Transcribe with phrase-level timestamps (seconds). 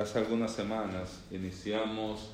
[0.00, 2.30] Hace algunas semanas iniciamos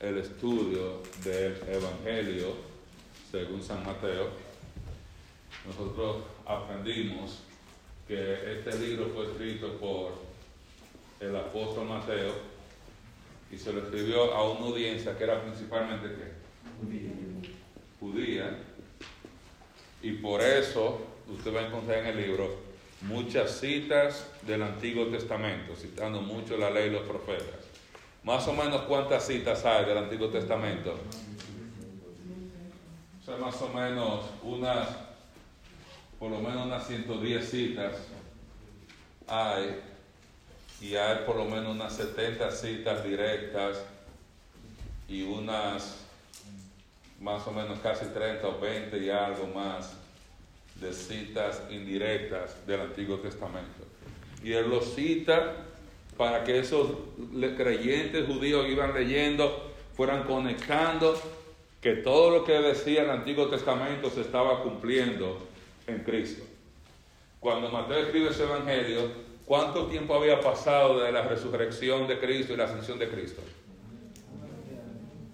[0.00, 2.54] el estudio del Evangelio
[3.30, 4.30] según San Mateo.
[5.66, 7.40] Nosotros aprendimos
[8.08, 10.14] que este libro fue escrito por
[11.20, 12.32] el apóstol Mateo
[13.52, 17.52] y se lo escribió a una audiencia que era principalmente ¿qué?
[18.00, 18.60] judía.
[20.00, 22.63] Y por eso usted va a encontrar en el libro
[23.04, 27.60] muchas citas del Antiguo Testamento, citando mucho la ley y los profetas.
[28.22, 30.98] Más o menos cuántas citas hay del Antiguo Testamento.
[33.20, 34.88] O sea, más o menos unas,
[36.18, 37.92] por lo menos unas 110 citas
[39.26, 39.80] hay,
[40.80, 43.82] y hay por lo menos unas 70 citas directas
[45.08, 46.00] y unas
[47.20, 49.94] más o menos casi 30 o 20 y algo más
[50.76, 53.84] de citas indirectas del Antiguo Testamento.
[54.42, 55.56] Y él los cita
[56.16, 56.88] para que esos
[57.56, 61.20] creyentes judíos que iban leyendo fueran conectando
[61.80, 65.38] que todo lo que decía el Antiguo Testamento se estaba cumpliendo
[65.86, 66.44] en Cristo.
[67.40, 69.10] Cuando Mateo escribe ese Evangelio,
[69.44, 73.42] ¿cuánto tiempo había pasado de la resurrección de Cristo y la ascensión de Cristo?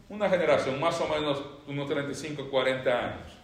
[0.08, 3.39] Una generación, más o menos unos 35, 40 años.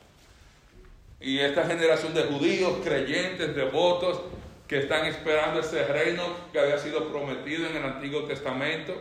[1.20, 4.20] Y esta generación de judíos, creyentes, devotos,
[4.68, 6.22] que están esperando ese reino
[6.52, 8.94] que había sido prometido en el Antiguo Testamento,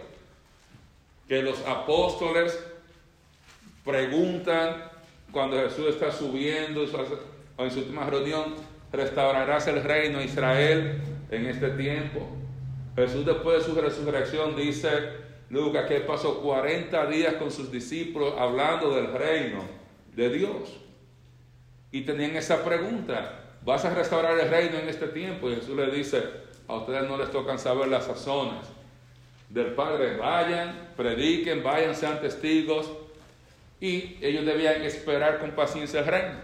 [1.28, 2.64] que los apóstoles
[3.84, 4.92] preguntan
[5.32, 8.56] cuando Jesús está subiendo en su última reunión,
[8.92, 12.28] restaurarás el reino de Israel en este tiempo.
[12.96, 14.90] Jesús después de su resurrección dice,
[15.50, 19.64] Lucas, que pasó 40 días con sus discípulos hablando del reino
[20.16, 20.85] de Dios
[21.96, 25.50] y tenían esa pregunta, ¿vas a restaurar el reino en este tiempo?
[25.50, 26.22] Y Jesús le dice,
[26.68, 28.66] a ustedes no les tocan saber las sazones
[29.48, 32.92] del Padre, vayan, prediquen, vayan, sean testigos,
[33.80, 36.36] y ellos debían esperar con paciencia el reino.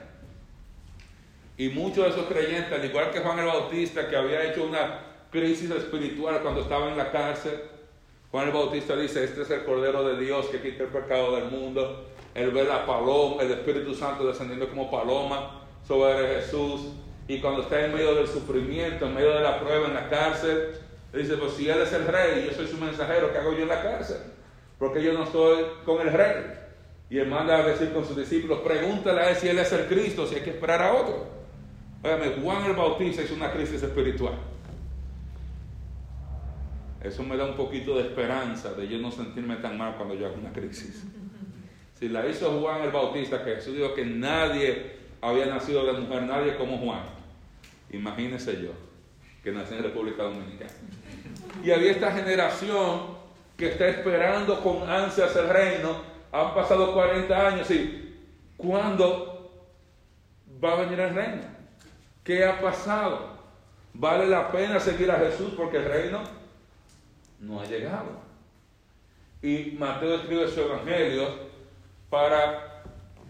[1.57, 5.01] Y muchos de esos creyentes, al igual que Juan el Bautista, que había hecho una
[5.31, 7.59] crisis espiritual cuando estaba en la cárcel,
[8.31, 11.51] Juan el Bautista dice, este es el Cordero de Dios que quita el pecado del
[11.51, 12.07] mundo.
[12.33, 16.93] Él ve la paloma, el Espíritu Santo descendiendo como paloma sobre Jesús.
[17.27, 20.69] Y cuando está en medio del sufrimiento, en medio de la prueba en la cárcel,
[21.13, 23.69] dice, pues si Él es el rey yo soy su mensajero, ¿qué hago yo en
[23.69, 24.17] la cárcel?
[24.79, 26.61] Porque yo no estoy con el rey.
[27.11, 29.85] Y él manda a decir con sus discípulos, pregúntale a él si Él es el
[29.85, 31.27] Cristo, si hay que esperar a otro.
[32.01, 34.33] Óyame, Juan el Bautista hizo una crisis espiritual.
[37.03, 40.27] Eso me da un poquito de esperanza de yo no sentirme tan mal cuando yo
[40.27, 41.03] hago una crisis.
[42.01, 46.23] Si la hizo Juan el Bautista, que Jesús dijo que nadie había nacido de mujer,
[46.23, 47.03] nadie como Juan.
[47.91, 48.71] Imagínese yo,
[49.43, 50.71] que nací en República Dominicana.
[51.63, 53.01] Y había esta generación
[53.55, 56.01] que está esperando con ansias el reino.
[56.31, 58.15] Han pasado 40 años y
[58.57, 59.61] ¿cuándo
[60.63, 61.43] va a venir el reino?
[62.23, 63.29] ¿Qué ha pasado?
[63.93, 66.23] ¿Vale la pena seguir a Jesús porque el reino
[67.41, 68.21] no ha llegado?
[69.43, 71.50] Y Mateo escribe su evangelio
[72.11, 72.83] para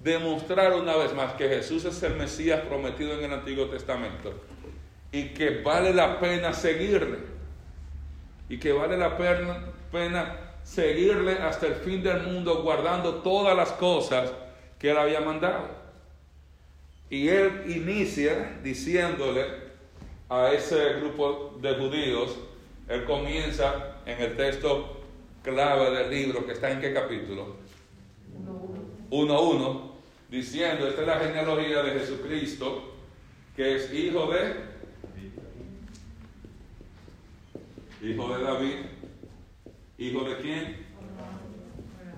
[0.03, 4.33] demostrar una vez más que Jesús es el Mesías prometido en el Antiguo Testamento
[5.11, 7.19] y que vale la pena seguirle
[8.49, 14.33] y que vale la pena, seguirle hasta el fin del mundo guardando todas las cosas
[14.77, 15.69] que él había mandado.
[17.09, 19.45] Y él inicia diciéndole
[20.27, 22.37] a ese grupo de judíos,
[22.89, 25.01] él comienza en el texto
[25.43, 27.55] clave del libro que está en qué capítulo?
[29.11, 29.91] 1.1,
[30.29, 32.93] diciendo, esta es la genealogía de Jesucristo,
[33.55, 34.71] que es hijo de...
[38.01, 38.75] Hijo de David.
[39.97, 40.85] ¿Hijo de quién?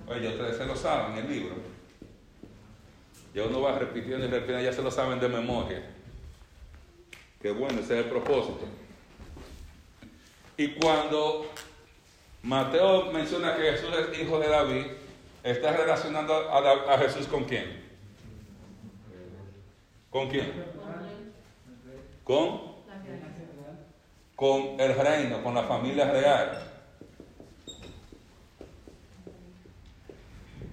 [0.08, 1.56] Oye, ustedes se lo saben en el libro.
[3.34, 5.84] Ya uno va repitiendo y repitiendo, ya se lo saben de memoria.
[7.42, 8.66] Qué bueno, ese es el propósito.
[10.56, 11.48] Y cuando
[12.44, 14.86] Mateo menciona que Jesús es hijo de David,
[15.44, 17.84] está relacionando a, Jesús con quién?
[20.10, 20.52] ¿Con quién?
[22.24, 22.74] Con
[24.36, 26.70] con el reino, con la familia real.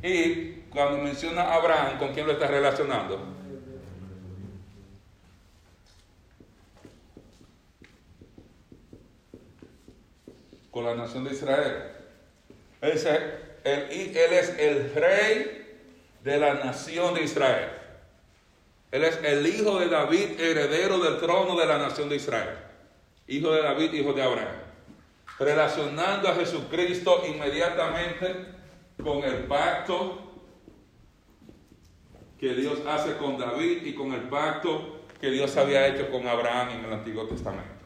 [0.03, 3.21] Y cuando menciona a Abraham, ¿con quién lo está relacionando?
[10.71, 11.93] Con la nación de Israel.
[12.81, 15.79] Ese él, es el rey
[16.23, 17.71] de la nación de Israel.
[18.91, 22.57] Él es el hijo de David, heredero del trono de la nación de Israel.
[23.29, 24.57] Hijo de David, hijo de Abraham.
[25.39, 28.35] relacionando a Jesucristo inmediatamente
[29.03, 30.19] con el pacto
[32.39, 36.71] que Dios hace con David y con el pacto que Dios había hecho con Abraham
[36.71, 37.81] en el Antiguo Testamento.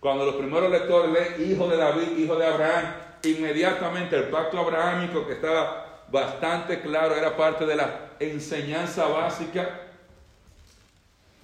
[0.00, 5.26] Cuando los primeros lectores leen hijo de David, hijo de Abraham, inmediatamente el pacto abrahámico
[5.26, 9.80] que estaba bastante claro era parte de la enseñanza básica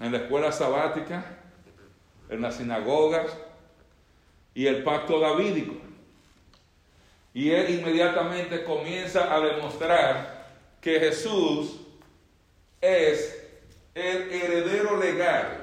[0.01, 1.25] en la escuela sabática,
[2.29, 3.27] en las sinagogas
[4.55, 5.75] y el pacto davídico.
[7.35, 10.47] Y él inmediatamente comienza a demostrar
[10.81, 11.81] que Jesús
[12.81, 13.49] es
[13.95, 15.62] el heredero legal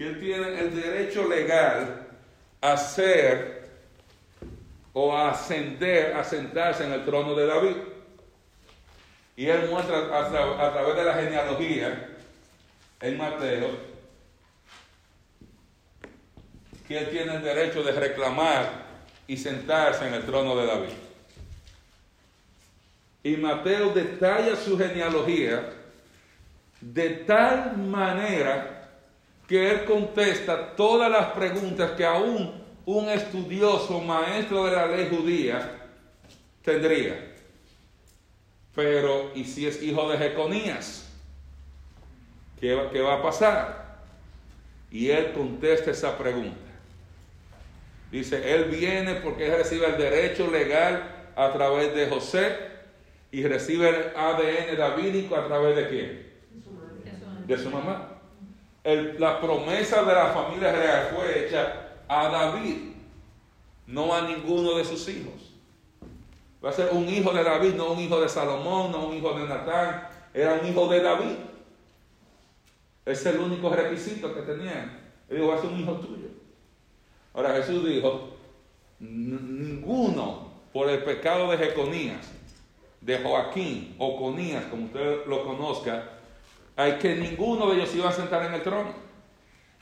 [0.00, 2.06] que él tiene el derecho legal
[2.62, 3.68] a ser
[4.94, 7.76] o a ascender, a sentarse en el trono de David.
[9.36, 12.16] Y él muestra a, través de la genealogía
[13.02, 13.76] en Mateo
[16.88, 18.70] que él tiene el derecho de reclamar
[19.26, 20.94] y sentarse en el trono de David.
[23.22, 25.74] Y Mateo detalla su genealogía
[26.80, 28.79] de tal manera
[29.50, 32.52] que él contesta todas las preguntas que aún
[32.86, 35.88] un estudioso maestro de la ley judía
[36.62, 37.34] tendría.
[38.72, 41.12] Pero, ¿y si es hijo de Jeconías?
[42.60, 43.98] ¿Qué va, ¿Qué va a pasar?
[44.88, 46.70] Y él contesta esa pregunta.
[48.12, 52.56] Dice, él viene porque él recibe el derecho legal a través de José
[53.32, 56.30] y recibe el ADN davídico a través de quién?
[57.48, 58.09] De su mamá
[58.84, 62.94] la promesa de la familia real fue hecha a David,
[63.86, 65.52] no a ninguno de sus hijos.
[66.64, 69.32] Va a ser un hijo de David, no un hijo de Salomón, no un hijo
[69.34, 71.36] de Natán, era un hijo de David.
[73.04, 74.98] Ese es el único requisito que tenían.
[75.28, 76.28] Él dijo, va a ser un hijo tuyo.
[77.32, 78.30] Ahora Jesús dijo,
[78.98, 82.30] ninguno por el pecado de Jeconías,
[83.00, 86.19] de Joaquín o Conías, como usted lo conozca,
[86.80, 88.94] hay que ninguno de ellos iba a sentar en el trono.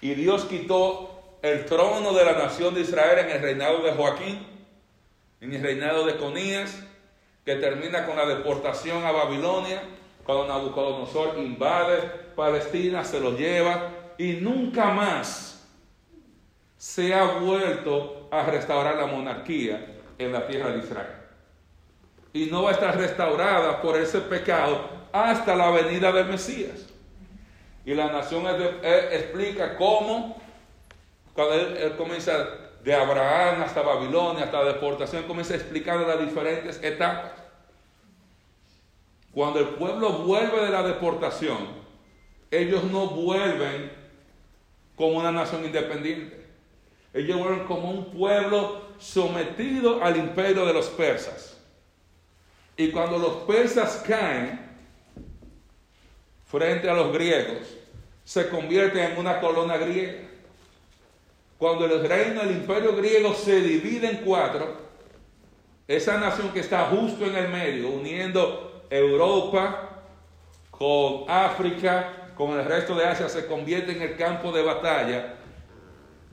[0.00, 4.44] Y Dios quitó el trono de la nación de Israel en el reinado de Joaquín,
[5.40, 6.82] en el reinado de Conías,
[7.44, 9.80] que termina con la deportación a Babilonia,
[10.24, 12.02] cuando Nabucodonosor invade
[12.34, 15.68] Palestina, se lo lleva y nunca más
[16.76, 21.14] se ha vuelto a restaurar la monarquía en la tierra de Israel.
[22.32, 26.87] Y no va a estar restaurada por ese pecado hasta la venida del Mesías.
[27.88, 28.44] Y la nación
[28.82, 30.36] explica cómo,
[31.32, 32.46] cuando él, comienza
[32.84, 37.32] de Abraham hasta Babilonia, hasta la deportación, comienza explicando las diferentes etapas.
[39.32, 41.66] Cuando el pueblo vuelve de la deportación,
[42.50, 43.90] ellos no vuelven
[44.94, 46.44] como una nación independiente.
[47.14, 51.56] Ellos vuelven como un pueblo sometido al imperio de los persas.
[52.76, 54.60] Y cuando los persas caen,
[56.44, 57.77] frente a los griegos,
[58.28, 60.18] se convierte en una colonia griega.
[61.56, 64.76] Cuando el reino del imperio griego se divide en cuatro,
[65.88, 70.02] esa nación que está justo en el medio, uniendo Europa
[70.70, 75.36] con África, con el resto de Asia, se convierte en el campo de batalla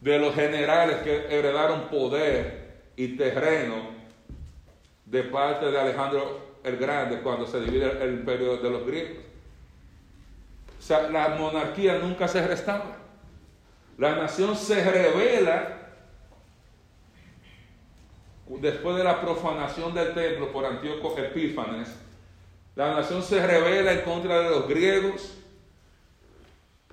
[0.02, 3.96] de los generales que heredaron poder y terreno
[5.06, 9.25] de parte de Alejandro el Grande cuando se divide el imperio de los griegos.
[10.86, 12.96] Sea, la monarquía nunca se restaura.
[13.98, 15.80] La nación se revela
[18.48, 21.90] después de la profanación del templo por Antíoco Epífanes.
[22.76, 25.36] La nación se revela en contra de los griegos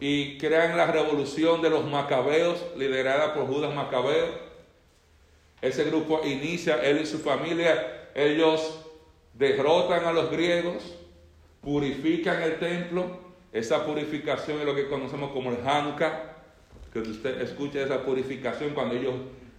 [0.00, 4.28] y crean la revolución de los macabeos, liderada por Judas Macabeo.
[5.60, 8.86] Ese grupo inicia, él y su familia, ellos
[9.34, 10.82] derrotan a los griegos,
[11.60, 16.32] purifican el templo esa purificación es lo que conocemos como el Hanukkah,
[16.92, 19.14] que usted escucha esa purificación cuando ellos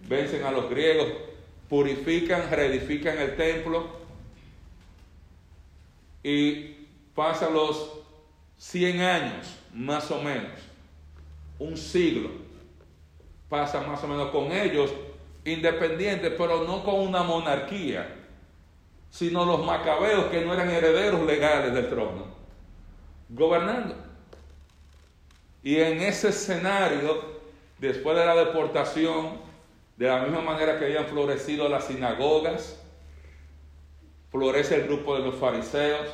[0.07, 1.07] vencen a los griegos,
[1.69, 3.88] purifican, reedifican el templo
[6.23, 8.00] y pasan los
[8.57, 10.51] 100 años, más o menos,
[11.59, 12.29] un siglo,
[13.47, 14.91] pasa más o menos con ellos,
[15.45, 18.15] independientes, pero no con una monarquía,
[19.12, 22.42] sino los macabeos que no eran herederos legales del trono
[23.33, 23.95] gobernando.
[25.61, 27.21] Y en ese escenario,
[27.79, 29.41] después de la deportación,
[29.97, 32.79] de la misma manera que habían florecido las sinagogas,
[34.31, 36.07] florece el grupo de los fariseos,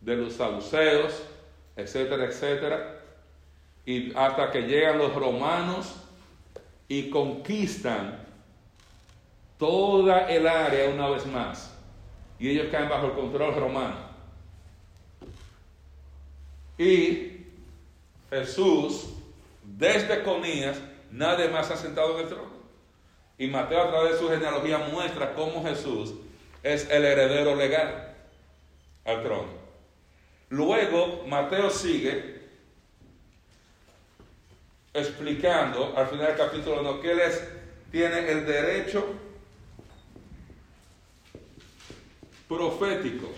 [0.00, 1.22] de los saduceos,
[1.76, 2.92] etcétera, etcétera.
[3.84, 5.94] y hasta que llegan los romanos
[6.88, 8.18] y conquistan
[9.58, 11.72] toda el área una vez más.
[12.38, 14.05] Y ellos caen bajo el control romano.
[16.78, 17.46] Y
[18.30, 19.06] Jesús,
[19.62, 20.78] desde Conías,
[21.10, 22.56] nadie más ha sentado en el trono.
[23.38, 26.14] Y Mateo a través de su genealogía muestra cómo Jesús
[26.62, 28.14] es el heredero legal
[29.04, 29.66] al trono.
[30.48, 32.36] Luego Mateo sigue
[34.94, 37.20] explicando al final del capítulo 1 que él
[37.90, 39.06] tiene el derecho
[42.48, 43.28] profético.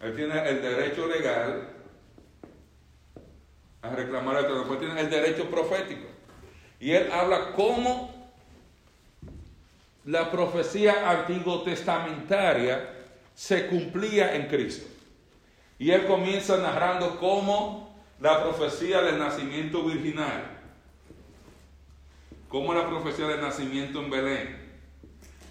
[0.00, 1.68] Él tiene el derecho legal
[3.82, 6.06] a reclamar el trono, pues tiene el derecho profético.
[6.80, 8.32] Y él habla cómo
[10.04, 12.94] la profecía antiguo testamentaria
[13.34, 14.86] se cumplía en Cristo.
[15.78, 20.58] Y él comienza narrando cómo la profecía del nacimiento virginal,
[22.48, 24.68] como la profecía del nacimiento en Belén,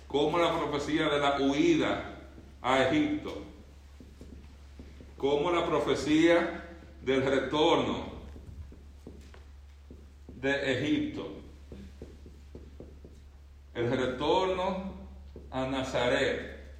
[0.07, 2.15] como la profecía de la huida
[2.61, 3.46] a Egipto,
[5.17, 6.63] como la profecía
[7.01, 8.05] del retorno
[10.27, 11.27] de Egipto,
[13.73, 14.93] el retorno
[15.49, 16.77] a Nazaret,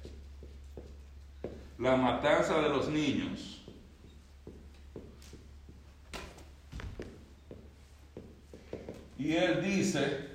[1.78, 3.64] la matanza de los niños,
[9.18, 10.28] y él dice,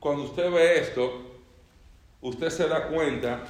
[0.00, 1.29] cuando usted ve esto,
[2.20, 3.40] usted se da cuenta,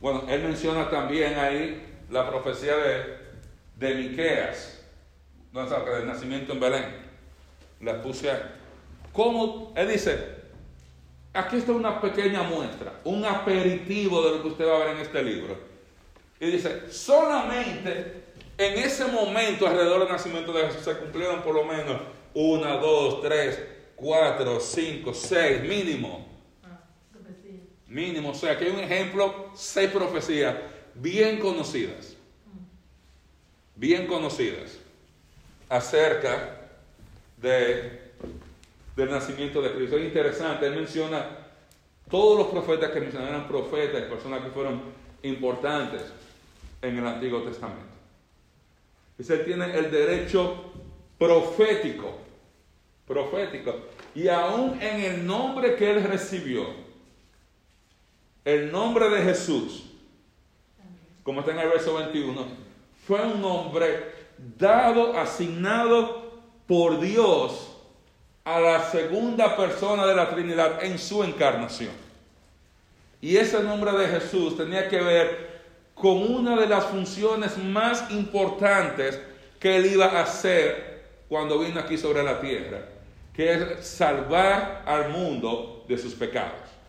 [0.00, 3.18] bueno, él menciona también ahí la profecía de,
[3.76, 4.82] de Miqueas,
[5.52, 7.10] no del nacimiento en Belén.
[7.80, 8.40] La puse ahí.
[9.12, 9.72] ¿Cómo?
[9.76, 10.18] Él dice,
[11.32, 14.98] aquí está una pequeña muestra, un aperitivo de lo que usted va a ver en
[14.98, 15.56] este libro.
[16.38, 18.24] Y dice, solamente
[18.56, 22.00] en ese momento alrededor del nacimiento de Jesús se cumplieron por lo menos
[22.34, 23.60] una, dos, tres,
[23.96, 26.29] cuatro, cinco, seis, mínimo.
[27.90, 30.54] Mínimo, o sea, aquí hay un ejemplo, seis profecías
[30.94, 32.14] bien conocidas,
[33.74, 34.78] bien conocidas,
[35.68, 36.68] acerca
[37.36, 38.12] de,
[38.94, 39.96] del nacimiento de Cristo.
[39.96, 41.48] Es interesante, él menciona
[42.08, 44.82] todos los profetas que mencionan eran profetas, personas que fueron
[45.24, 46.02] importantes
[46.82, 47.96] en el Antiguo Testamento.
[49.18, 50.72] Dice, él tiene el derecho
[51.18, 52.18] profético,
[53.04, 53.74] profético,
[54.14, 56.88] y aún en el nombre que él recibió,
[58.44, 59.84] el nombre de Jesús,
[61.22, 62.46] como está en el verso 21,
[63.06, 64.12] fue un nombre
[64.58, 66.30] dado, asignado
[66.66, 67.76] por Dios
[68.44, 71.92] a la segunda persona de la Trinidad en su encarnación.
[73.20, 75.50] Y ese nombre de Jesús tenía que ver
[75.94, 79.20] con una de las funciones más importantes
[79.58, 82.80] que él iba a hacer cuando vino aquí sobre la tierra,
[83.34, 86.79] que es salvar al mundo de sus pecados.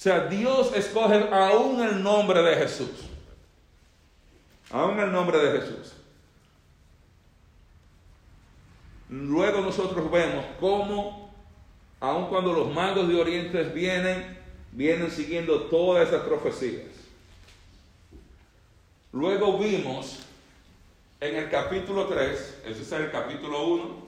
[0.00, 2.88] Sea, Dios escoge aún el nombre de Jesús.
[4.70, 5.92] Aún el nombre de Jesús.
[9.10, 11.30] Luego nosotros vemos cómo,
[12.00, 14.38] aun cuando los magos de Oriente vienen,
[14.72, 16.86] vienen siguiendo todas esas profecías.
[19.12, 20.20] Luego vimos
[21.20, 24.06] en el capítulo 3, ese es el capítulo 1,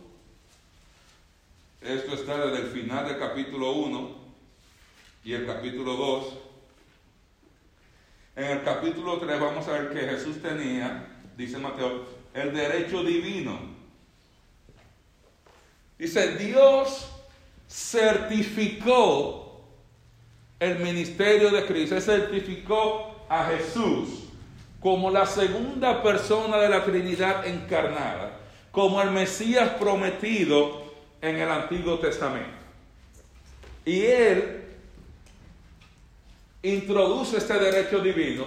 [1.82, 4.21] esto está desde el final del capítulo 1,
[5.24, 6.24] y el capítulo 2.
[8.36, 13.58] En el capítulo 3 vamos a ver que Jesús tenía, dice Mateo, el derecho divino.
[15.98, 17.08] Dice, Dios
[17.68, 19.62] certificó
[20.58, 24.24] el ministerio de Cristo, certificó a Jesús
[24.80, 28.40] como la segunda persona de la Trinidad encarnada,
[28.72, 30.82] como el Mesías prometido
[31.20, 32.50] en el Antiguo Testamento.
[33.84, 34.61] Y él
[36.62, 38.46] introduce este derecho divino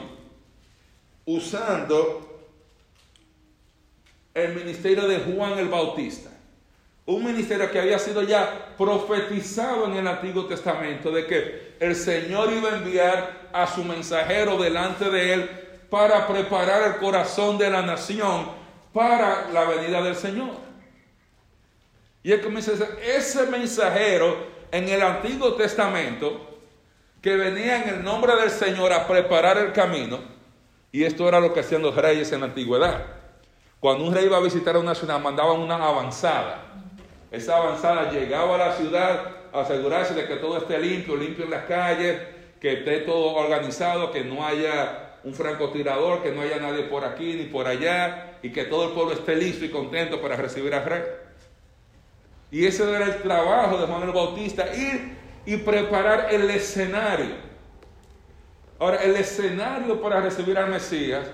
[1.25, 2.25] usando
[4.33, 6.29] el ministerio de Juan el Bautista.
[7.05, 12.51] Un ministerio que había sido ya profetizado en el Antiguo Testamento de que el Señor
[12.51, 15.49] iba a enviar a su mensajero delante de él
[15.89, 18.49] para preparar el corazón de la nación
[18.91, 20.51] para la venida del Señor.
[22.23, 26.54] Y él comienza a decir, ese mensajero en el Antiguo Testamento
[27.25, 30.19] que venía en el nombre del Señor a preparar el camino.
[30.91, 33.03] Y esto era lo que hacían los reyes en la antigüedad.
[33.79, 36.63] Cuando un rey iba a visitar una ciudad, mandaban una avanzada.
[37.31, 41.49] Esa avanzada llegaba a la ciudad a asegurarse de que todo esté limpio, limpio en
[41.49, 42.21] las calles,
[42.61, 47.33] que esté todo organizado, que no haya un francotirador, que no haya nadie por aquí
[47.33, 50.85] ni por allá, y que todo el pueblo esté listo y contento para recibir al
[50.85, 51.01] rey.
[52.51, 57.35] Y ese era el trabajo de Juan el Bautista, ir y preparar el escenario.
[58.79, 61.27] Ahora, el escenario para recibir al Mesías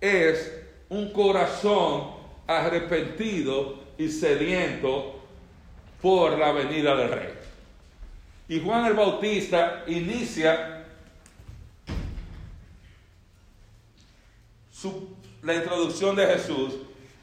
[0.00, 0.52] es
[0.88, 5.20] un corazón arrepentido y sediento
[6.00, 7.34] por la venida del rey.
[8.48, 10.84] Y Juan el Bautista inicia
[15.42, 16.74] la introducción de Jesús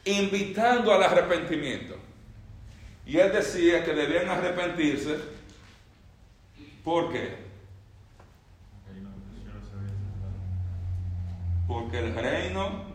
[0.03, 1.95] invitando al arrepentimiento.
[3.05, 5.17] Y él decía que debían arrepentirse.
[6.85, 7.35] ¿Por qué?
[11.67, 12.85] Porque el reino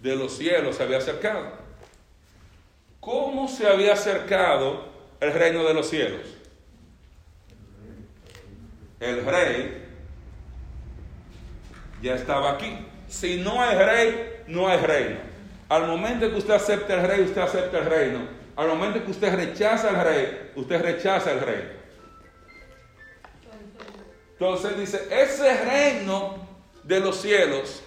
[0.00, 1.52] de los cielos se había acercado.
[3.00, 4.88] ¿Cómo se había acercado
[5.20, 6.26] el reino de los cielos?
[8.98, 9.84] El rey
[12.00, 12.78] ya estaba aquí.
[13.08, 15.25] Si no hay rey, no hay reino.
[15.68, 18.20] Al momento que usted acepta el rey, usted acepta el reino.
[18.54, 21.70] Al momento que usted rechaza al rey, usted rechaza el reino.
[24.32, 26.46] Entonces dice, ese reino
[26.84, 27.82] de los cielos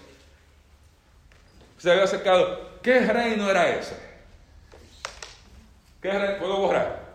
[1.78, 2.80] se había acercado.
[2.82, 3.98] ¿Qué reino era ese?
[6.02, 7.08] ¿Puedo borrar?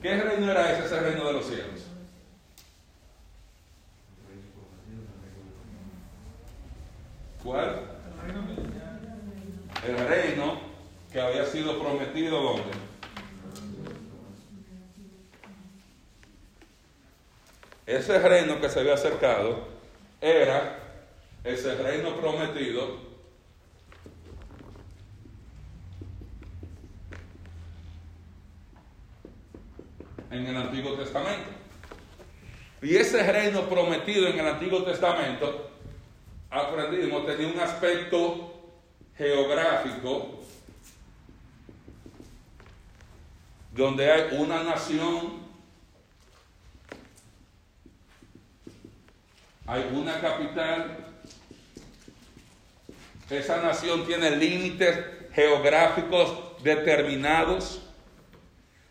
[0.00, 1.86] ¿Qué reino era ese, ese reino de los cielos?
[7.42, 7.91] ¿Cuál?
[9.86, 10.60] El reino
[11.12, 12.70] que había sido prometido ¿dónde?
[17.86, 19.66] Ese reino que se había acercado
[20.20, 20.78] era
[21.42, 23.12] ese reino prometido
[30.30, 31.50] en el Antiguo Testamento.
[32.80, 35.70] Y ese reino prometido en el Antiguo Testamento,
[36.50, 38.51] aprendimos, tenía un aspecto
[39.22, 40.40] geográfico
[43.70, 45.40] donde hay una nación,
[49.64, 51.06] hay una capital,
[53.30, 54.98] esa nación tiene límites
[55.32, 57.80] geográficos determinados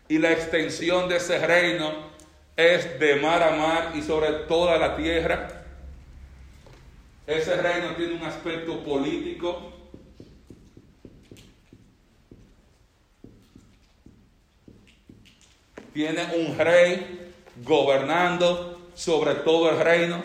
[0.08, 2.10] y la extensión de ese reino
[2.56, 5.66] es de mar a mar y sobre toda la tierra.
[7.26, 9.81] Ese reino tiene un aspecto político.
[15.92, 17.32] Tiene un rey
[17.64, 20.22] gobernando sobre todo el reino.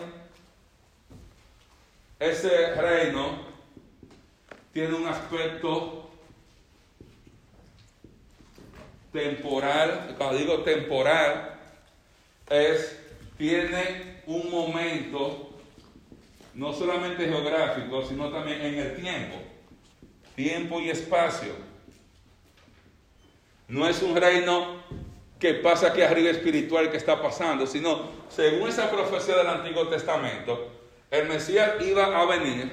[2.18, 3.46] Ese reino
[4.72, 6.10] tiene un aspecto
[9.12, 11.58] temporal, cuando digo temporal,
[12.48, 12.98] es,
[13.36, 15.50] tiene un momento,
[16.54, 19.36] no solamente geográfico, sino también en el tiempo,
[20.34, 21.52] tiempo y espacio.
[23.68, 24.82] No es un reino
[25.38, 30.68] que pasa aquí arriba espiritual que está pasando, sino según esa profecía del Antiguo Testamento,
[31.10, 32.70] el Mesías iba a venir,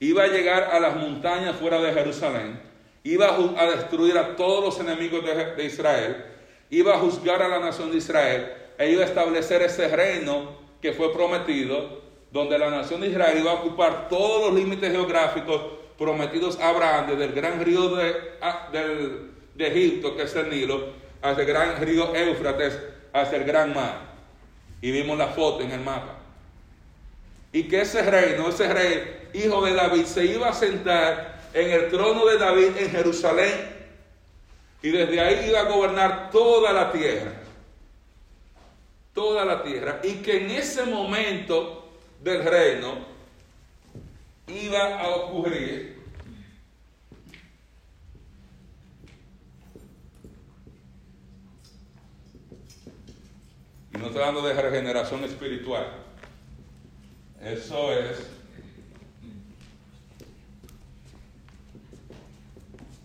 [0.00, 2.60] iba a llegar a las montañas fuera de Jerusalén,
[3.04, 6.24] iba a destruir a todos los enemigos de, Israel,
[6.70, 10.92] iba a juzgar a la nación de Israel, e iba a establecer ese reino que
[10.92, 15.62] fue prometido, donde la nación de Israel iba a ocupar todos los límites geográficos
[15.96, 18.12] prometidos a Abraham, desde el gran río de,
[19.54, 22.78] de Egipto, que es el Nilo, hasta el gran río Éufrates,
[23.12, 24.00] hasta el gran mar.
[24.80, 26.18] Y vimos la foto en el mapa.
[27.52, 31.90] Y que ese reino, ese rey, hijo de David, se iba a sentar en el
[31.90, 33.76] trono de David en Jerusalén
[34.82, 37.32] y desde ahí iba a gobernar toda la tierra.
[39.14, 40.00] Toda la tierra.
[40.04, 41.88] Y que en ese momento
[42.22, 42.98] del reino
[44.46, 45.95] iba a ocurrir
[53.96, 55.86] y no estoy hablando de regeneración espiritual.
[57.42, 58.28] Eso es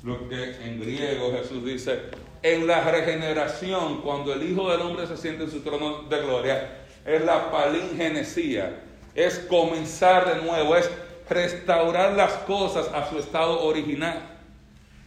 [0.04, 2.02] lo que en griego Jesús dice,
[2.44, 6.80] en la regeneración, cuando el Hijo del Hombre se siente en su trono de gloria,
[7.06, 8.82] es la palingenesía,
[9.16, 10.90] es comenzar de nuevo, es
[11.30, 14.22] restaurar las cosas a su estado original.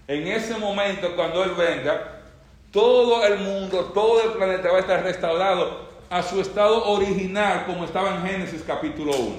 [0.07, 2.14] En ese momento, cuando Él venga,
[2.75, 7.85] todo el mundo, todo el planeta va a estar restaurado a su estado original, como
[7.85, 9.37] estaba en Génesis capítulo 1,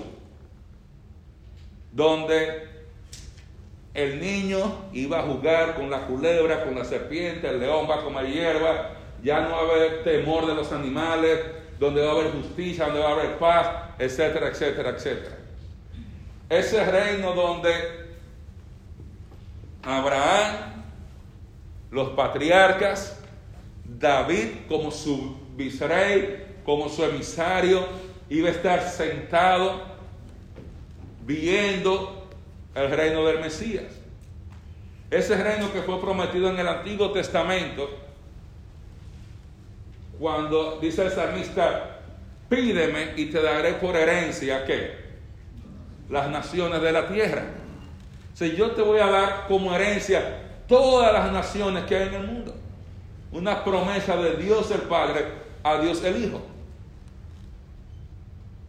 [1.92, 2.70] donde
[3.94, 8.04] el niño iba a jugar con la culebra, con la serpiente, el león va a
[8.04, 11.42] comer hierba, ya no va a haber temor de los animales,
[11.78, 13.68] donde va a haber justicia, donde va a haber paz,
[14.00, 15.36] etcétera, etcétera, etcétera.
[16.48, 17.74] Ese reino donde
[19.84, 20.86] Abraham,
[21.92, 23.15] los patriarcas,
[24.06, 27.86] David como su vicerrey, como su emisario,
[28.30, 29.82] iba a estar sentado
[31.26, 32.28] viendo
[32.76, 33.86] el reino del Mesías.
[35.10, 37.90] Ese reino que fue prometido en el Antiguo Testamento,
[40.20, 42.02] cuando dice el salmista,
[42.48, 45.06] pídeme y te daré por herencia, ¿qué?
[46.12, 47.44] Las naciones de la tierra.
[48.36, 52.28] Si yo te voy a dar como herencia todas las naciones que hay en el
[52.28, 52.65] mundo.
[53.36, 55.26] Una promesa de Dios el Padre
[55.62, 56.42] a Dios el Hijo.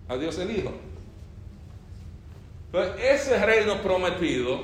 [0.09, 0.73] A Dios el Hijo.
[2.73, 4.61] Entonces, ese reino prometido,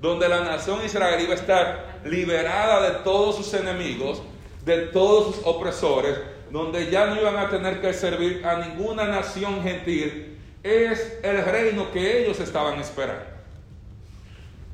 [0.00, 4.22] donde la nación Israel iba a estar liberada de todos sus enemigos,
[4.64, 6.18] de todos sus opresores,
[6.50, 11.92] donde ya no iban a tener que servir a ninguna nación gentil, es el reino
[11.92, 13.24] que ellos estaban esperando.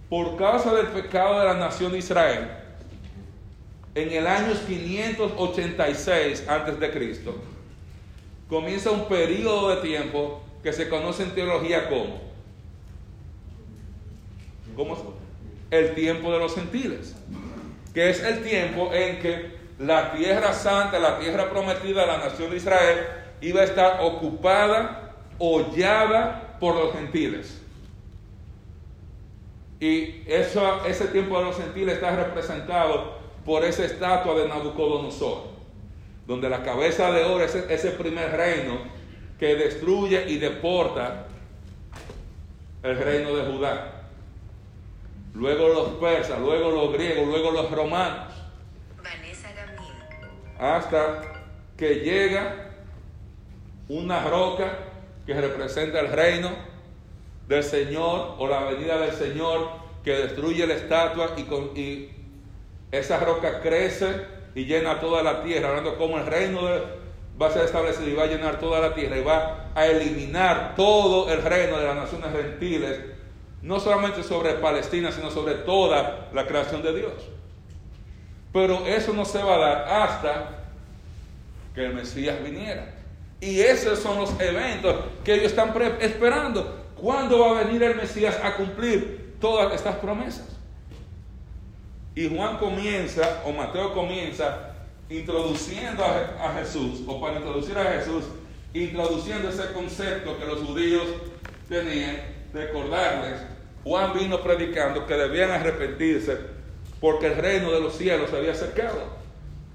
[0.09, 2.64] Por causa del pecado de la nación de Israel,
[3.95, 7.37] en el año 586 antes de Cristo,
[8.49, 12.35] comienza un periodo de tiempo que se conoce en teología como
[15.71, 17.15] el tiempo de los gentiles,
[17.93, 22.51] que es el tiempo en que la tierra santa, la tierra prometida de la nación
[22.51, 23.07] de Israel,
[23.41, 27.61] iba a estar ocupada, hollada por los gentiles.
[29.81, 33.14] Y eso, ese tiempo de los gentiles está representado
[33.45, 35.43] por esa estatua de Nabucodonosor,
[36.27, 38.79] donde la cabeza de oro es ese primer reino
[39.39, 41.27] que destruye y deporta
[42.83, 43.91] el reino de Judá.
[45.35, 48.33] Luego los persas, luego los griegos, luego los romanos.
[50.59, 51.23] Hasta
[51.77, 52.71] que llega
[53.89, 54.79] una roca
[55.27, 56.51] que representa el reino
[57.49, 59.69] del Señor o la venida del Señor
[60.05, 62.11] que destruye la estatua y, con, y
[62.91, 64.07] esa roca crece
[64.55, 66.61] y llena toda la tierra, hablando como el reino
[67.41, 70.75] va a ser establecido y va a llenar toda la tierra y va a eliminar
[70.77, 73.01] todo el reino de las naciones gentiles,
[73.63, 77.13] no solamente sobre Palestina, sino sobre toda la creación de Dios.
[78.53, 80.49] Pero eso no se va a dar hasta
[81.75, 82.95] que el Mesías viniera.
[83.41, 84.95] Y esos son los eventos
[85.25, 86.85] que ellos están esperando.
[86.95, 90.54] ¿Cuándo va a venir el Mesías a cumplir todas estas promesas?
[92.15, 94.75] Y Juan comienza, o Mateo comienza,
[95.09, 98.25] introduciendo a, Jesús, o para introducir a Jesús,
[98.73, 101.05] introduciendo ese concepto que los judíos
[101.69, 102.17] tenían,
[102.53, 103.41] recordarles,
[103.83, 106.39] Juan vino predicando que debían arrepentirse
[107.01, 109.03] porque el reino de los cielos se había acercado.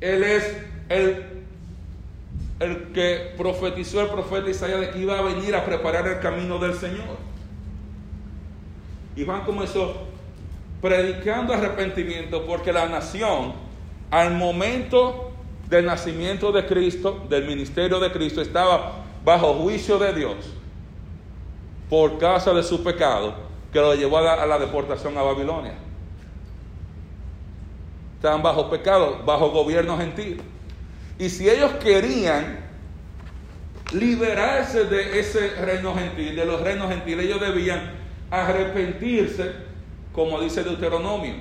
[0.01, 1.25] Él es el,
[2.59, 6.57] el que profetizó el profeta Isaías de que iba a venir a preparar el camino
[6.57, 7.17] del Señor.
[9.15, 10.08] Y Juan comenzó
[10.81, 13.53] predicando arrepentimiento porque la nación
[14.11, 15.31] al momento
[15.69, 20.35] del nacimiento de Cristo, del ministerio de Cristo, estaba bajo juicio de Dios
[21.89, 23.35] por causa de su pecado
[23.71, 25.73] que lo llevó a la, deportación a Babilonia.
[28.15, 30.41] Estaban bajo pecado, bajo gobierno gentil.
[31.19, 32.67] Y si ellos querían
[33.93, 37.91] liberarse de ese reino gentil, de los reinos gentiles, ellos debían
[38.31, 39.68] arrepentirse
[40.19, 41.35] como dice Deuteronomio.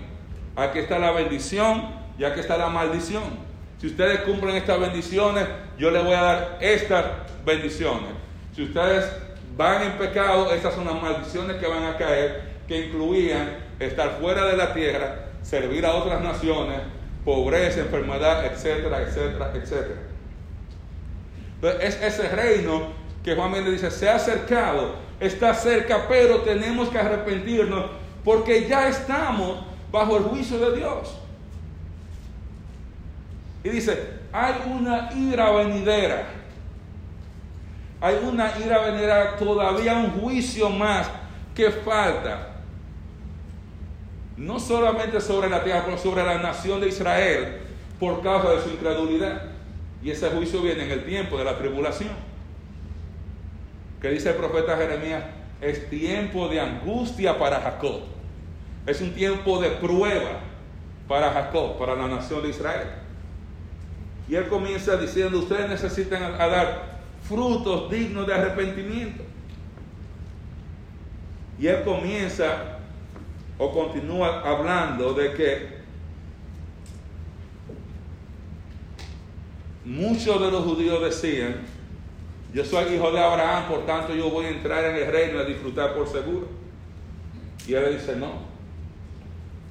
[0.54, 3.24] Aquí está la bendición y aquí está la maldición.
[3.80, 7.06] Si ustedes cumplen estas bendiciones, yo les voy a dar estas
[7.44, 8.10] bendiciones.
[8.54, 9.04] Si ustedes
[9.56, 14.44] van en pecado, estas son las maldiciones que van a caer, que incluían estar fuera
[14.44, 16.78] de la tierra, servir a otras naciones,
[17.24, 20.00] pobreza, enfermedad, etcétera, etcétera, etcétera.
[21.56, 22.92] Entonces, es ese reino
[23.24, 28.88] que Juan le dice, se ha acercado, está cerca, pero tenemos que arrepentirnos porque ya
[28.88, 29.60] estamos
[29.90, 31.16] bajo el juicio de Dios.
[33.64, 36.26] Y dice, hay una ira venidera.
[37.98, 41.08] Hay una ira venidera, todavía un juicio más
[41.54, 42.56] que falta.
[44.36, 47.62] No solamente sobre la tierra, pero sobre la nación de Israel
[47.98, 49.40] por causa de su incredulidad.
[50.02, 52.12] Y ese juicio viene en el tiempo de la tribulación.
[54.02, 55.24] Que dice el profeta Jeremías,
[55.62, 58.17] es tiempo de angustia para Jacob.
[58.88, 60.40] Es un tiempo de prueba
[61.06, 62.88] para Jacob, para la nación de Israel.
[64.26, 69.22] Y él comienza diciendo, ustedes necesitan dar frutos dignos de arrepentimiento.
[71.58, 72.78] Y él comienza
[73.58, 75.78] o continúa hablando de que
[79.84, 81.56] muchos de los judíos decían,
[82.54, 85.44] yo soy hijo de Abraham, por tanto yo voy a entrar en el reino a
[85.44, 86.48] disfrutar por seguro.
[87.66, 88.47] Y él dice, no,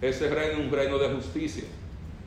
[0.01, 1.63] ese reino es un reino de justicia,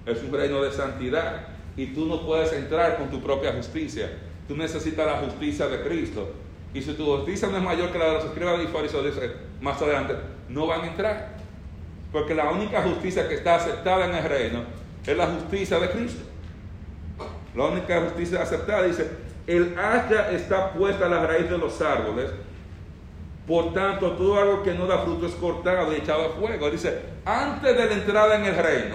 [0.06, 4.10] es un reino de santidad, y tú no puedes entrar con tu propia justicia,
[4.48, 6.30] tú necesitas la justicia de Cristo.
[6.72, 9.32] Y si tu justicia no es mayor que la de los escribas y fariseos, dice
[9.60, 10.14] más adelante,
[10.48, 11.36] no van a entrar.
[12.12, 14.62] Porque la única justicia que está aceptada en el reino
[15.06, 16.22] es la justicia de Cristo.
[17.54, 19.08] La única justicia aceptada dice,
[19.46, 22.30] el hacha está puesta a la raíz de los árboles,
[23.50, 26.70] por tanto todo árbol que no da fruto es cortado y echado a fuego.
[26.70, 28.94] Dice, antes de la entrada en el reino,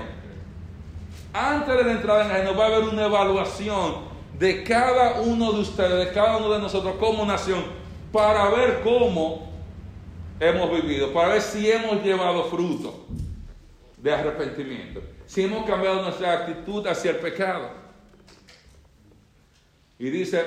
[1.34, 3.96] antes de la entrada en el reino va a haber una evaluación
[4.40, 7.66] de cada uno de ustedes, de cada uno de nosotros como nación,
[8.14, 9.52] para ver cómo
[10.40, 13.08] hemos vivido, para ver si hemos llevado fruto
[13.98, 17.72] de arrepentimiento, si hemos cambiado nuestra actitud hacia el pecado.
[20.00, 20.46] Y dice,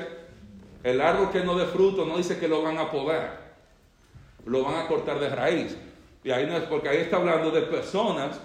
[0.83, 3.48] el árbol que no dé fruto no dice que lo van a podar,
[4.49, 5.77] lo van a cortar de raíz.
[6.25, 8.41] Y ahí no es porque ahí está hablando de personas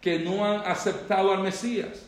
[0.00, 2.06] que no han aceptado al Mesías.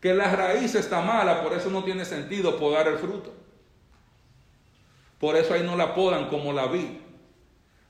[0.00, 3.32] Que la raíz está mala, por eso no tiene sentido podar el fruto.
[5.18, 6.90] Por eso ahí no la podan como la vid.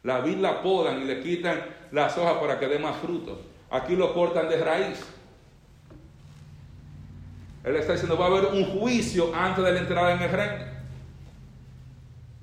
[0.02, 3.40] La vid la podan y le quitan las hojas para que dé más fruto.
[3.70, 5.04] Aquí lo cortan de raíz.
[7.64, 10.75] Él está diciendo, va a haber un juicio antes de la entrada en el reino.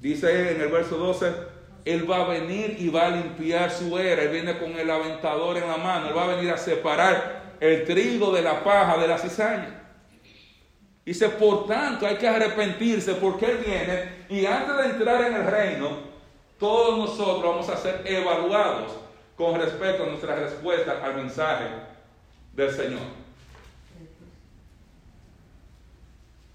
[0.04, 1.34] Dice en el verso 12,
[1.86, 4.24] Él va a venir y va a limpiar su era.
[4.24, 6.10] Él viene con el aventador en la mano.
[6.10, 9.82] Él va a venir a separar el trigo de la paja de la cizaña.
[11.06, 15.46] Dice, por tanto, hay que arrepentirse porque Él viene y antes de entrar en el
[15.46, 15.92] reino,
[16.60, 18.92] todos nosotros vamos a ser evaluados
[19.38, 21.64] con respecto a nuestra respuesta al mensaje
[22.52, 23.00] del Señor.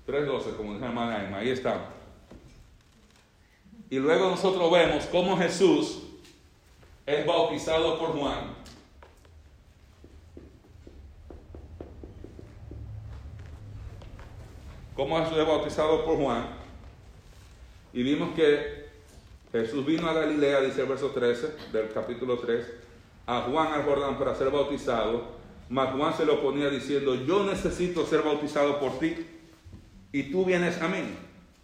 [0.07, 1.95] 3.12, como dice hermana Emma, ahí está.
[3.91, 6.03] Y luego nosotros vemos cómo Jesús
[7.07, 8.55] es bautizado por Juan.
[14.95, 16.49] Cómo Jesús es bautizado por Juan.
[17.95, 18.89] Y vimos que
[19.53, 22.67] Jesús vino a Galilea, dice el verso 13 del capítulo 3,
[23.27, 25.39] a Juan al Jordán para ser bautizado.
[25.71, 29.27] Mas Juan se lo ponía diciendo, yo necesito ser bautizado por ti
[30.13, 31.05] y tú vienes a mí.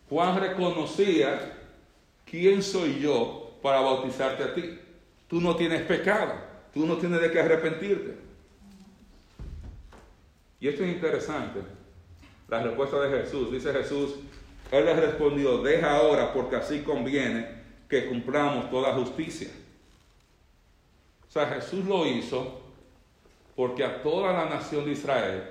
[0.08, 1.63] Juan reconocía
[2.34, 4.80] quién soy yo para bautizarte a ti.
[5.28, 6.34] Tú no tienes pecado,
[6.72, 8.16] tú no tienes de qué arrepentirte.
[10.58, 11.60] Y esto es interesante,
[12.48, 13.52] la respuesta de Jesús.
[13.52, 14.16] Dice Jesús,
[14.72, 17.46] Él le respondió, deja ahora porque así conviene
[17.88, 19.50] que cumplamos toda justicia.
[21.28, 22.62] O sea, Jesús lo hizo
[23.54, 25.44] porque a toda la nación de Israel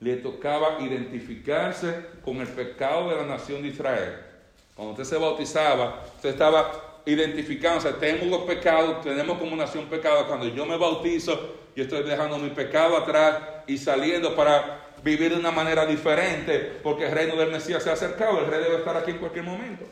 [0.00, 4.33] le tocaba identificarse con el pecado de la nación de Israel.
[4.74, 10.26] Cuando usted se bautizaba, usted estaba identificándose, tenemos los pecados, tenemos como nación pecado.
[10.26, 15.38] Cuando yo me bautizo, yo estoy dejando mi pecado atrás y saliendo para vivir de
[15.38, 18.96] una manera diferente, porque el reino del Mesías se ha acercado, el rey debe estar
[18.96, 19.84] aquí en cualquier momento.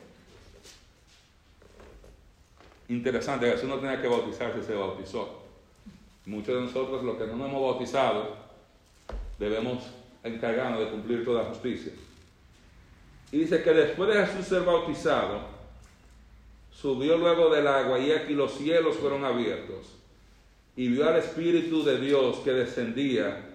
[2.88, 5.42] Interesante, Jesús no tenía que bautizarse, se bautizó.
[6.24, 8.36] Muchos de nosotros, los que no nos hemos bautizado,
[9.38, 9.84] debemos
[10.22, 11.92] encargarnos de cumplir toda justicia.
[13.32, 15.40] Y dice que después de Jesús ser bautizado,
[16.70, 19.98] subió luego del agua y aquí los cielos fueron abiertos
[20.76, 23.48] y vio al Espíritu de Dios que descendía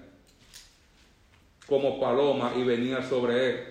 [1.68, 3.64] como paloma y venía sobre él.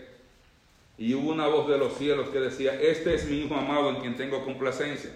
[0.99, 3.97] Y hubo una voz de los cielos que decía, este es mi Hijo amado en
[3.97, 5.11] quien tengo complacencia.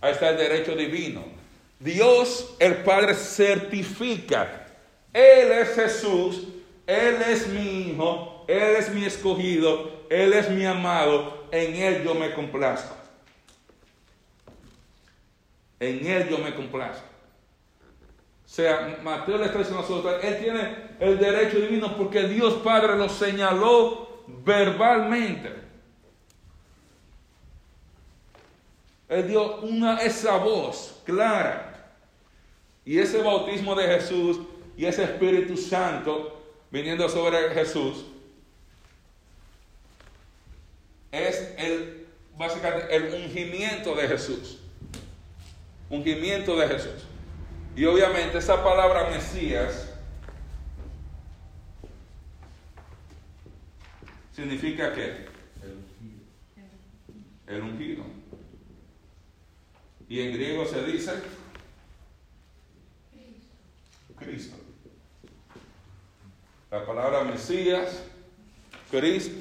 [0.00, 1.24] Ahí está el derecho divino.
[1.78, 4.66] Dios el Padre certifica,
[5.12, 6.46] Él es Jesús
[6.86, 12.14] él es mi hijo, Él es mi escogido, Él es mi amado, en Él yo
[12.14, 12.94] me complazco.
[15.80, 17.06] En Él yo me complazco.
[18.44, 22.52] O sea, Mateo le está diciendo a nosotros, Él tiene el derecho divino porque Dios
[22.62, 25.50] Padre lo señaló verbalmente.
[29.08, 31.90] Él dio una, esa voz clara.
[32.84, 34.40] Y ese bautismo de Jesús
[34.76, 36.38] y ese Espíritu Santo
[36.70, 38.11] viniendo sobre Jesús
[41.12, 44.58] es el básicamente el ungimiento de Jesús.
[45.90, 47.04] Ungimiento de Jesús.
[47.76, 49.90] Y obviamente esa palabra Mesías
[54.34, 55.26] significa qué?
[57.46, 58.04] El ungido.
[60.08, 61.12] Y en griego se dice
[64.18, 64.56] Cristo.
[66.70, 68.02] La palabra Mesías,
[68.90, 69.34] Cristo,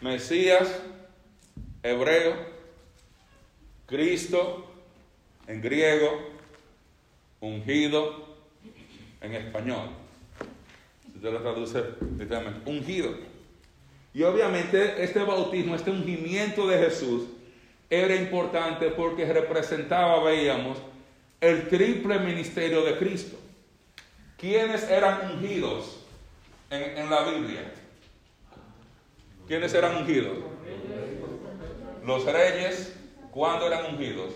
[0.00, 0.68] Mesías,
[1.82, 2.34] hebreo,
[3.86, 4.70] Cristo,
[5.46, 6.30] en griego,
[7.40, 8.36] ungido,
[9.20, 9.90] en español.
[11.14, 11.84] Usted lo traduce
[12.18, 13.14] literalmente, ungido.
[14.14, 17.24] Y obviamente este bautismo, este ungimiento de Jesús,
[17.88, 20.78] era importante porque representaba, veíamos,
[21.40, 23.36] el triple ministerio de Cristo.
[24.38, 26.04] ¿Quiénes eran ungidos
[26.70, 27.72] en, en la Biblia?
[29.46, 30.38] ¿Quiénes eran ungidos?
[32.04, 32.94] Los reyes,
[33.30, 34.34] ¿cuándo eran ungidos?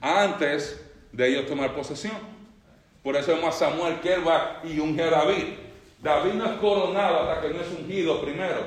[0.00, 2.16] Antes de ellos tomar posesión.
[3.02, 5.54] Por eso vemos a Samuel que él va y unge a David.
[6.02, 8.64] David no es coronado hasta que no es ungido primero.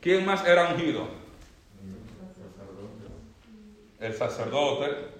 [0.00, 1.08] ¿Quién más era ungido?
[4.00, 5.16] El sacerdote.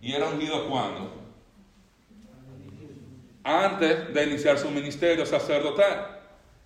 [0.00, 1.15] ¿Y era ungido cuándo?
[3.48, 6.18] Antes de iniciar su ministerio sacerdotal.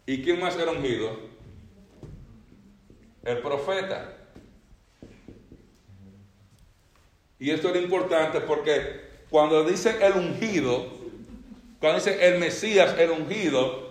[0.07, 1.15] ¿Y quién más era ungido?
[3.23, 4.17] El profeta.
[7.39, 10.87] Y esto era importante porque cuando dice el ungido,
[11.81, 13.91] cuando dice el Mesías, el ungido,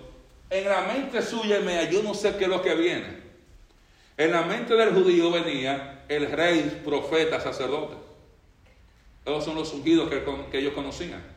[0.50, 3.20] en la mente suya y yo no sé qué es lo que viene.
[4.18, 7.98] En la mente del judío venía el rey, profeta, sacerdote.
[9.26, 11.29] Esos son los ungidos que ellos conocían.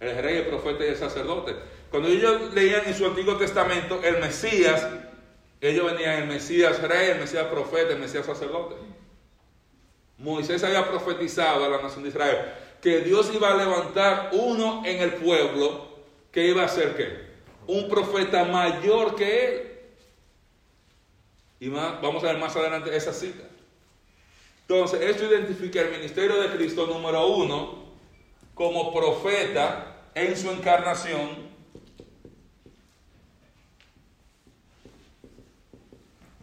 [0.00, 1.54] El rey, el profeta y el sacerdote.
[1.90, 4.86] Cuando ellos leían en su Antiguo Testamento el Mesías,
[5.60, 8.74] ellos venían el Mesías rey, el Mesías profeta, el Mesías sacerdote.
[10.18, 12.38] Moisés había profetizado a la nación de Israel
[12.80, 15.86] que Dios iba a levantar uno en el pueblo
[16.30, 17.26] que iba a ser qué?
[17.66, 19.72] Un profeta mayor que él.
[21.58, 23.44] Y vamos a ver más adelante esa cita.
[24.60, 27.85] Entonces, esto identifica el ministerio de Cristo número uno
[28.56, 31.46] como profeta en su encarnación.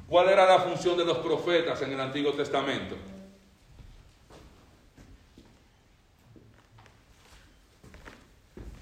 [0.08, 2.96] ¿Cuál era la función de los profetas en el Antiguo Testamento?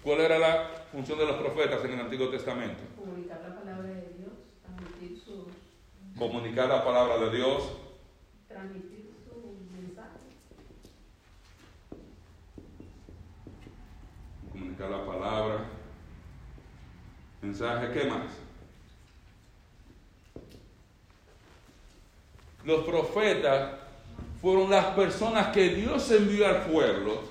[0.03, 2.81] ¿Cuál era la función de los profetas en el Antiguo Testamento?
[2.97, 5.47] Comunicar la palabra de Dios, transmitir su...
[6.19, 7.63] Comunicar la palabra de Dios.
[8.49, 10.19] Transmitir su mensaje.
[14.89, 15.59] La palabra.
[17.39, 18.31] Mensaje, ¿qué más?
[22.63, 23.73] Los profetas
[24.41, 27.21] fueron las personas que Dios envió al pueblo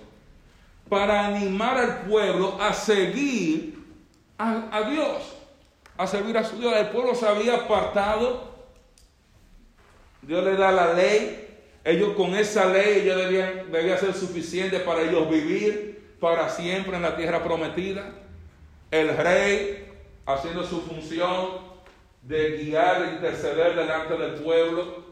[0.88, 3.84] para animar al pueblo a seguir
[4.38, 5.36] a, Dios,
[5.96, 6.72] a servir a su Dios.
[6.76, 8.48] El pueblo se había apartado,
[10.22, 11.48] Dios le da la ley,
[11.82, 17.02] ellos con esa ley ellos debían, debía ser suficiente para ellos vivir para siempre en
[17.02, 18.12] la tierra prometida.
[18.90, 19.88] El rey
[20.26, 21.70] haciendo su función
[22.22, 25.10] de guiar e interceder delante del pueblo.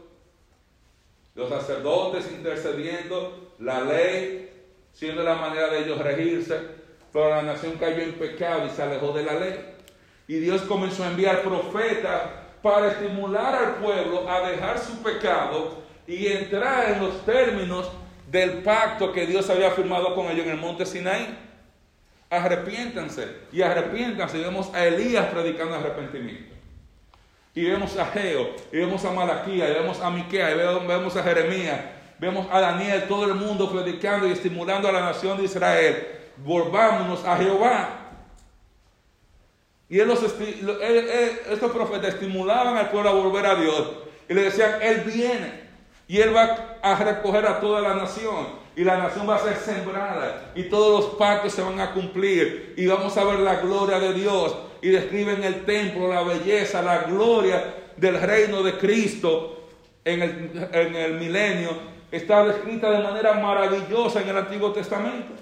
[1.35, 4.49] Los sacerdotes intercediendo, la ley
[4.93, 6.59] siendo la manera de ellos regirse,
[7.13, 9.75] pero la nación cayó en pecado y se alejó de la ley.
[10.27, 12.23] Y Dios comenzó a enviar profetas
[12.61, 17.89] para estimular al pueblo a dejar su pecado y entrar en los términos
[18.29, 21.37] del pacto que Dios había firmado con ellos en el monte Sinaí.
[22.29, 24.37] Arrepiéntanse y arrepiéntanse.
[24.37, 26.55] Y vemos a Elías predicando arrepentimiento.
[27.55, 31.23] Y vemos a Geo, y vemos a Malaquía, y vemos a Miquea, y vemos a
[31.23, 31.79] Jeremías,
[32.19, 36.05] Vemos a Daniel, todo el mundo predicando y estimulando a la nación de Israel.
[36.37, 37.89] Volvámonos a Jehová.
[39.87, 43.91] Y él los, estos profetas estimulaban al pueblo a volver a Dios.
[44.27, 45.68] Y le decían, Él viene.
[46.09, 48.47] Y Él va a recoger a toda la nación.
[48.75, 50.51] Y la nación va a ser sembrada.
[50.55, 52.73] Y todos los pactos se van a cumplir.
[52.75, 54.55] Y vamos a ver la gloria de Dios.
[54.81, 59.67] Y describen el templo, la belleza, la gloria del reino de Cristo
[60.03, 61.69] en el, en el milenio
[62.11, 65.33] está descrita de manera maravillosa en el Antiguo Testamento.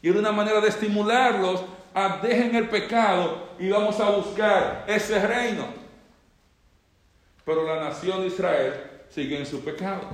[0.00, 1.62] Y era una manera de estimularlos
[1.92, 5.66] a dejen el pecado y vamos a buscar ese reino.
[7.44, 10.08] Pero la nación de Israel sigue en su pecado.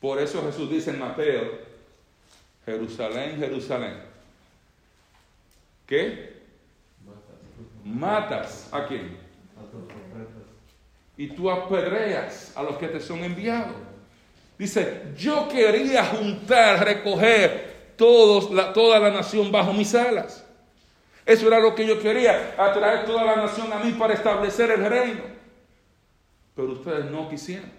[0.00, 1.58] Por eso Jesús dice en Mateo,
[2.64, 3.94] Jerusalén, Jerusalén.
[5.86, 6.38] ¿Qué?
[7.84, 9.16] Matas a quién?
[11.16, 13.74] Y tú apedreas a los que te son enviados.
[14.56, 20.44] Dice, yo quería juntar, recoger todos, la, toda la nación bajo mis alas.
[21.26, 24.84] Eso era lo que yo quería, atraer toda la nación a mí para establecer el
[24.84, 25.37] reino.
[26.58, 27.70] Pero ustedes no quisieron.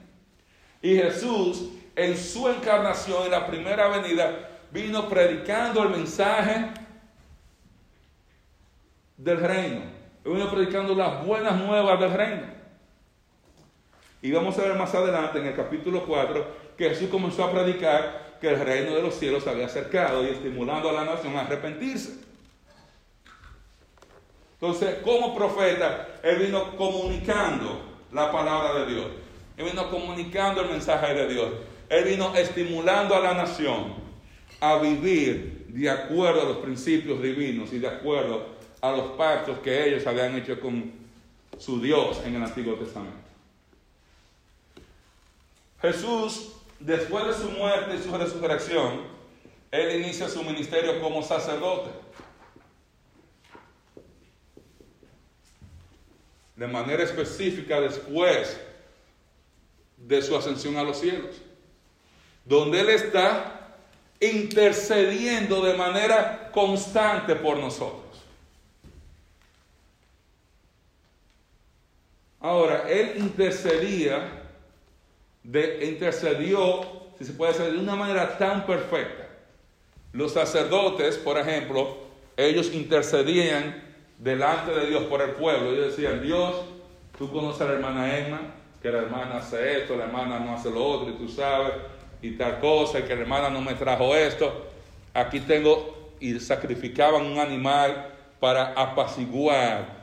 [0.81, 6.71] Y Jesús, en su encarnación, en la primera venida, vino predicando el mensaje
[9.17, 9.81] del reino.
[10.23, 12.43] Vino predicando las buenas nuevas del reino.
[14.21, 18.37] Y vamos a ver más adelante en el capítulo 4 que Jesús comenzó a predicar
[18.39, 21.41] que el reino de los cielos se había acercado y estimulando a la nación a
[21.41, 22.13] arrepentirse.
[24.53, 29.07] Entonces, como profeta, él vino comunicando la palabra de Dios.
[29.57, 31.51] Él vino comunicando el mensaje de Dios.
[31.89, 33.93] Él vino estimulando a la nación
[34.59, 38.45] a vivir de acuerdo a los principios divinos y de acuerdo
[38.81, 40.91] a los pactos que ellos habían hecho con
[41.57, 43.17] su Dios en el Antiguo Testamento.
[45.81, 49.01] Jesús, después de su muerte y su resurrección,
[49.71, 51.89] él inicia su ministerio como sacerdote.
[56.59, 58.59] De manera específica después
[59.95, 61.37] de su ascensión a los cielos,
[62.43, 63.77] donde Él está
[64.19, 68.03] intercediendo de manera constante por nosotros.
[72.41, 74.43] Ahora, Él intercedía,
[75.81, 76.81] intercedió,
[77.17, 79.29] si se puede decir, de una manera tan perfecta.
[80.11, 81.99] Los sacerdotes, por ejemplo,
[82.35, 83.88] ellos intercedían
[84.19, 85.71] delante de Dios por el pueblo.
[85.71, 86.53] Ellos decían, Dios,
[87.17, 88.39] tú conoces a la hermana Emma,
[88.81, 91.73] que la hermana hace esto, la hermana no hace lo otro, y tú sabes,
[92.21, 94.67] y tal cosa, y que la hermana no me trajo esto.
[95.13, 99.99] Aquí tengo, y sacrificaban un animal para apaciguar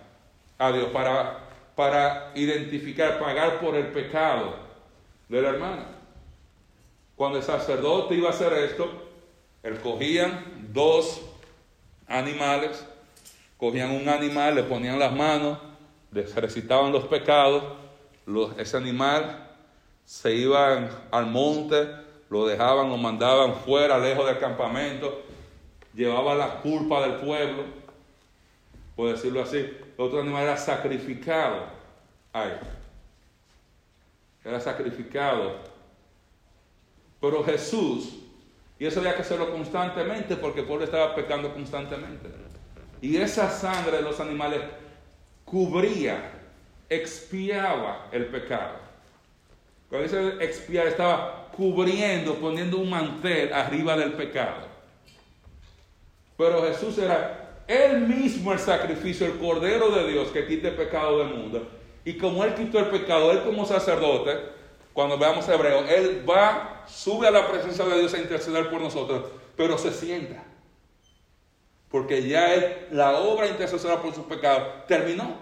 [0.58, 1.38] a Dios, para,
[1.74, 4.56] para identificar, pagar por el pecado
[5.28, 5.86] de la hermana.
[7.16, 8.90] Cuando el sacerdote iba a hacer esto,
[9.62, 11.22] él cogían dos
[12.06, 12.86] animales,
[13.58, 15.58] Cogían un animal, le ponían las manos,
[16.12, 17.62] les recitaban los pecados,
[18.58, 19.48] ese animal
[20.04, 21.88] se iban al monte,
[22.28, 25.22] lo dejaban o mandaban fuera, lejos del campamento,
[25.94, 27.64] llevaba la culpa del pueblo,
[28.94, 29.58] por decirlo así.
[29.58, 31.64] El otro animal era sacrificado.
[32.32, 32.52] Ay,
[34.44, 35.56] era sacrificado.
[37.20, 38.18] Pero Jesús,
[38.78, 42.28] y eso había que hacerlo constantemente porque el pueblo estaba pecando constantemente.
[43.06, 44.62] Y esa sangre de los animales
[45.44, 46.32] cubría,
[46.90, 48.80] expiaba el pecado.
[49.88, 54.66] Cuando dice expiar, estaba cubriendo, poniendo un mantel arriba del pecado.
[56.36, 61.20] Pero Jesús era él mismo el sacrificio, el Cordero de Dios que quita el pecado
[61.20, 61.64] del mundo.
[62.04, 64.36] Y como Él quitó el pecado, Él como sacerdote,
[64.92, 69.26] cuando veamos Hebreo, Él va, sube a la presencia de Dios a interceder por nosotros,
[69.56, 70.42] pero se sienta.
[71.96, 72.46] Porque ya
[72.90, 75.34] la obra intercesora por sus pecados terminó.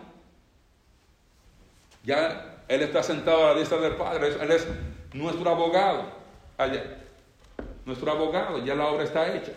[2.05, 4.29] Ya Él está sentado a la diestra del Padre.
[4.41, 4.65] Él es
[5.13, 6.05] nuestro abogado
[6.57, 6.99] allá.
[7.85, 8.65] Nuestro abogado.
[8.65, 9.51] Ya la obra está hecha.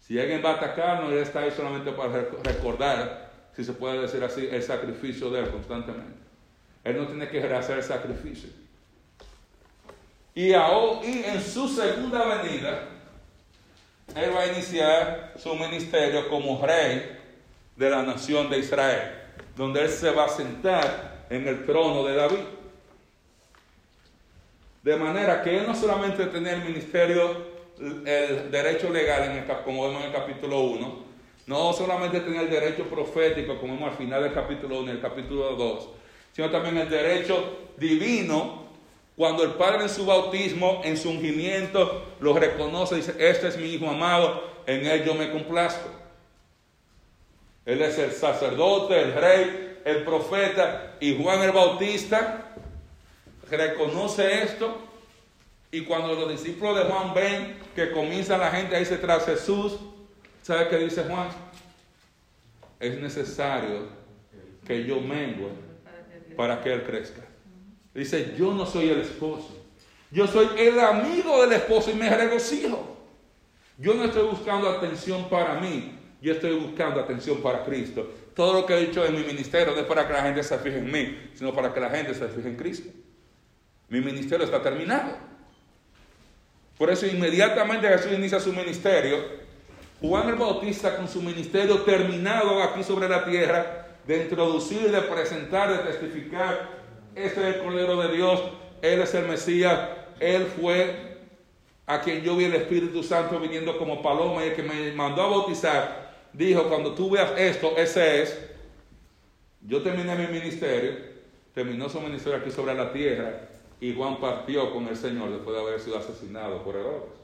[0.00, 4.24] Si alguien va a atacarnos, Él está ahí solamente para recordar, si se puede decir
[4.24, 6.16] así, el sacrificio de Él constantemente.
[6.82, 8.48] Él no tiene que hacer el sacrificio.
[10.34, 12.88] Y, y en su segunda venida,
[14.14, 17.18] él va a iniciar su ministerio como rey
[17.76, 19.12] de la nación de Israel,
[19.56, 22.44] donde él se va a sentar en el trono de David.
[24.82, 29.86] De manera que él no solamente tenía el ministerio, el derecho legal, en el, como
[29.86, 31.04] vemos en el capítulo 1,
[31.46, 35.00] no solamente tenía el derecho profético, como vemos al final del capítulo 1 y el
[35.00, 35.88] capítulo 2,
[36.32, 38.61] sino también el derecho divino
[39.22, 43.68] cuando el Padre en su bautismo, en su ungimiento, lo reconoce, dice, este es mi
[43.68, 45.88] Hijo amado, en él yo me complazco.
[47.64, 52.52] Él es el sacerdote, el rey, el profeta, y Juan el Bautista
[53.48, 54.76] reconoce esto.
[55.70, 59.78] Y cuando los discípulos de Juan ven que comienza la gente a irse tras Jesús,
[60.42, 61.28] ¿sabe qué dice Juan?
[62.80, 63.86] Es necesario
[64.66, 65.46] que yo mengue
[66.36, 67.22] para que Él crezca.
[67.94, 69.62] Dice, yo no soy el esposo.
[70.10, 72.96] Yo soy el amigo del esposo y me regocijo.
[73.78, 78.12] Yo no estoy buscando atención para mí, yo estoy buscando atención para Cristo.
[78.34, 80.58] Todo lo que he dicho en mi ministerio no es para que la gente se
[80.58, 82.90] fije en mí, sino para que la gente se fije en Cristo.
[83.88, 85.16] Mi ministerio está terminado.
[86.78, 89.18] Por eso inmediatamente Jesús inicia su ministerio.
[90.00, 95.70] Juan el Bautista con su ministerio terminado aquí sobre la tierra, de introducir, de presentar,
[95.70, 96.81] de testificar
[97.14, 98.42] este es el Cordero de Dios,
[98.80, 99.88] Él es el Mesías,
[100.20, 101.18] Él fue
[101.86, 105.22] a quien yo vi el Espíritu Santo viniendo como paloma y el que me mandó
[105.22, 108.38] a bautizar, dijo, cuando tú veas esto, ese es,
[109.60, 110.96] yo terminé mi ministerio,
[111.54, 113.48] terminó su ministerio aquí sobre la tierra,
[113.80, 117.18] Y Juan partió con el Señor después de haber sido asesinado por Herodes.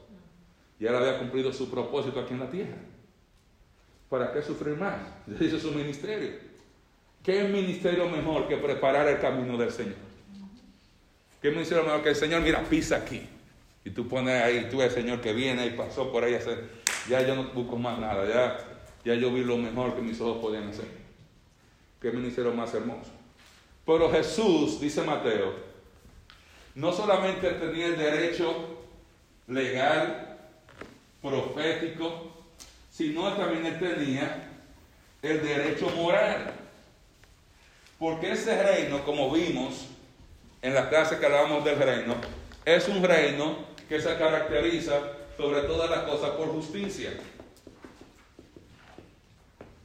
[0.77, 2.75] Y él había cumplido su propósito aquí en la tierra.
[4.09, 4.99] ¿Para qué sufrir más?
[5.61, 6.48] Su ministerio.
[7.23, 9.95] ¿Qué ministerio mejor que preparar el camino del Señor?
[11.41, 12.41] ¿Qué ministerio mejor que el Señor?
[12.41, 13.21] Mira, pisa aquí.
[13.85, 16.37] Y tú pones ahí, tú el Señor que viene y pasó por ahí.
[17.09, 18.27] Ya yo no busco más nada.
[18.27, 18.57] Ya,
[19.05, 20.85] ya yo vi lo mejor que mis ojos podían hacer.
[22.01, 23.11] Qué ministerio más hermoso.
[23.85, 25.53] Pero Jesús, dice Mateo,
[26.75, 28.85] no solamente tenía el derecho
[29.47, 30.37] legal,
[31.21, 32.45] profético,
[32.91, 34.49] sino también él tenía
[35.21, 36.53] el derecho moral.
[37.99, 39.87] Porque ese reino, como vimos
[40.61, 42.15] en la clase que hablábamos del reino,
[42.63, 43.57] es un reino
[43.89, 45.01] que se caracteriza
[45.37, 47.11] sobre todas las cosas por justicia,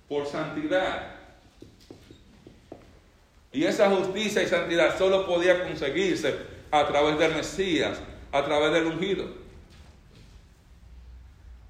[0.08, 1.16] por santidad.
[3.52, 6.36] Y esa justicia y santidad solo podía conseguirse
[6.70, 7.98] a través del Mesías,
[8.30, 9.26] a través del ungido.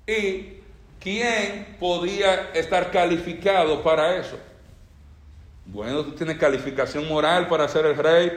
[0.06, 0.58] ¿Y
[1.00, 4.38] quién podía estar calificado para eso?
[5.66, 8.30] Bueno, tú tienes calificación moral para ser el rey,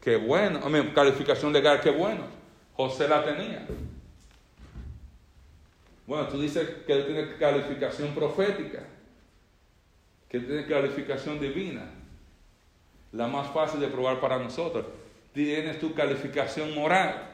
[0.00, 0.60] qué bueno.
[0.94, 2.24] calificación legal, qué bueno.
[2.74, 3.66] José la tenía.
[6.06, 8.84] Bueno, tú dices que tú tienes calificación profética,
[10.28, 11.98] que tienes calificación divina
[13.12, 14.86] la más fácil de probar para nosotros.
[15.32, 17.30] Tienes tu calificación moral.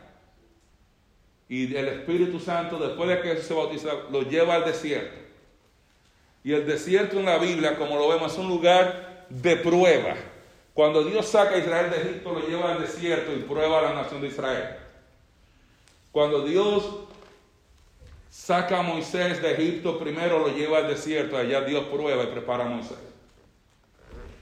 [1.48, 5.16] Y el Espíritu Santo, después de que se bautiza, lo lleva al desierto.
[6.42, 10.14] Y el desierto en la Biblia, como lo vemos, es un lugar de prueba.
[10.72, 13.94] Cuando Dios saca a Israel de Egipto, lo lleva al desierto y prueba a la
[13.94, 14.76] nación de Israel.
[16.10, 16.84] Cuando Dios
[18.30, 22.66] saca a Moisés de Egipto, primero lo lleva al desierto, allá Dios prueba y prepara
[22.66, 22.98] a Moisés.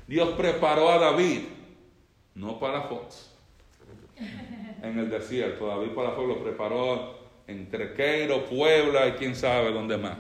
[0.07, 1.41] Dios preparó a David,
[2.35, 3.31] no para Fox,
[4.83, 5.67] en el desierto.
[5.67, 10.19] David para Fox lo preparó en Trequeiro, Puebla y quién sabe dónde más.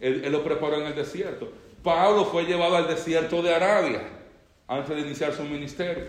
[0.00, 1.52] Él, él, lo preparó en el desierto.
[1.82, 4.02] Pablo fue llevado al desierto de Arabia
[4.68, 6.04] antes de iniciar su ministerio.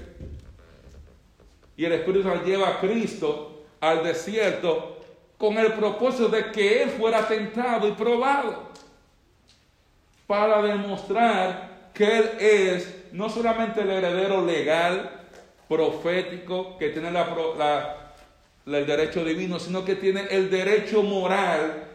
[1.77, 4.99] Y el Espíritu Santo lleva a Cristo al desierto
[5.37, 8.69] con el propósito de que Él fuera tentado y probado
[10.27, 15.09] para demostrar que Él es no solamente el heredero legal,
[15.67, 21.90] profético, que tiene el derecho divino, sino que tiene el derecho moral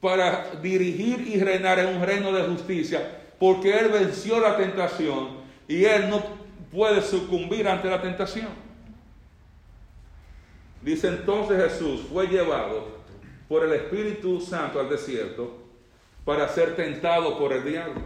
[0.00, 5.84] para dirigir y reinar en un reino de justicia, porque Él venció la tentación y
[5.84, 6.22] Él no
[6.70, 8.48] puede sucumbir ante la tentación.
[10.82, 12.98] Dice entonces Jesús fue llevado
[13.48, 15.58] por el Espíritu Santo al desierto
[16.24, 18.00] para ser tentado por el diablo.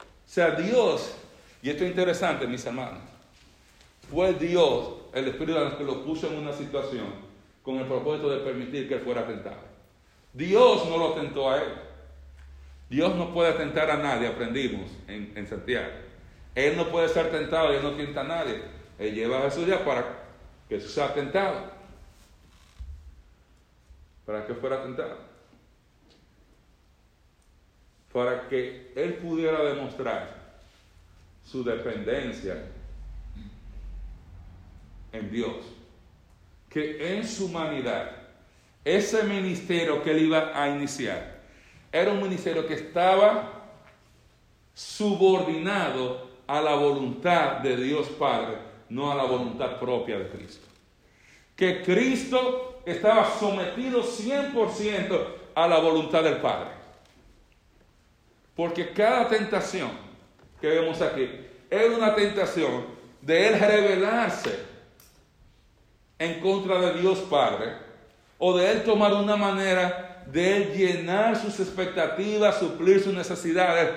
[0.00, 1.14] O sea, Dios,
[1.62, 3.00] y esto es interesante, mis hermanos,
[4.10, 7.06] fue Dios, el Espíritu Dios, que lo puso en una situación
[7.62, 9.77] con el propósito de permitir que él fuera tentado.
[10.32, 11.72] Dios no lo tentó a él.
[12.90, 15.92] Dios no puede tentar a nadie, aprendimos en, en Santiago.
[16.54, 18.62] Él no puede ser tentado él no tienta a nadie.
[18.98, 20.04] Él lleva a Jesús ya para
[20.68, 21.70] que sea tentado.
[24.24, 25.28] Para que fuera tentado
[28.12, 30.36] para que él pudiera demostrar
[31.44, 32.64] su dependencia
[35.12, 35.56] en Dios.
[36.68, 38.17] Que en su humanidad,
[38.84, 41.38] ese ministerio que él iba a iniciar,
[41.92, 43.52] era un ministerio que estaba
[44.74, 48.58] subordinado a la voluntad de Dios Padre,
[48.88, 50.66] no a la voluntad propia de Cristo.
[51.56, 56.70] Que Cristo estaba sometido 100% a la voluntad del Padre.
[58.54, 59.90] Porque cada tentación
[60.60, 61.28] que vemos aquí
[61.70, 62.86] es una tentación
[63.20, 64.58] de él rebelarse
[66.18, 67.87] en contra de Dios Padre
[68.38, 73.90] o de él tomar una manera de él llenar sus expectativas, suplir sus necesidades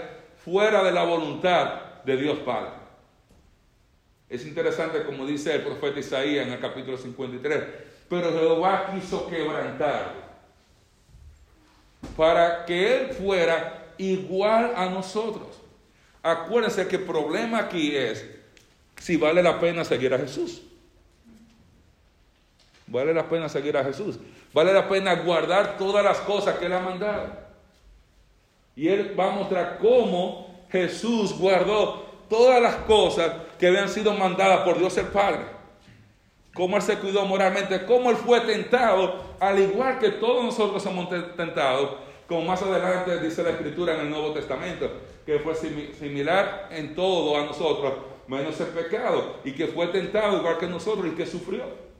[0.43, 2.71] fuera de la voluntad de Dios Padre.
[4.29, 7.63] Es interesante como dice el profeta Isaías en el capítulo 53,
[8.09, 10.21] pero Jehová quiso quebrantarlo
[12.15, 15.47] para que él fuera igual a nosotros.
[16.23, 18.25] Acuérdense que el problema aquí es
[18.97, 20.61] si vale la pena seguir a Jesús.
[22.91, 24.19] Vale la pena seguir a Jesús.
[24.53, 27.29] Vale la pena guardar todas las cosas que Él ha mandado.
[28.75, 34.61] Y Él va a mostrar cómo Jesús guardó todas las cosas que habían sido mandadas
[34.61, 35.39] por Dios el Padre.
[36.53, 41.07] Cómo Él se cuidó moralmente, cómo Él fue tentado, al igual que todos nosotros somos
[41.37, 41.91] tentados
[42.31, 44.89] como más adelante dice la Escritura en el Nuevo Testamento,
[45.25, 47.93] que fue similar en todo a nosotros,
[48.27, 51.90] menos el pecado, y que fue tentado igual que nosotros y que sufrió.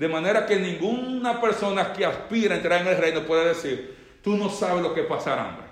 [0.00, 4.34] De manera que ninguna persona que aspira a entrar en el reino puede decir, tú
[4.34, 5.66] no sabes lo que es pasar hambre,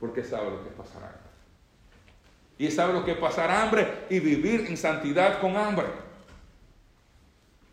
[0.00, 1.30] porque sabe lo que es pasar hambre.
[2.56, 5.84] Y sabe lo que es pasar hambre y vivir en santidad con hambre.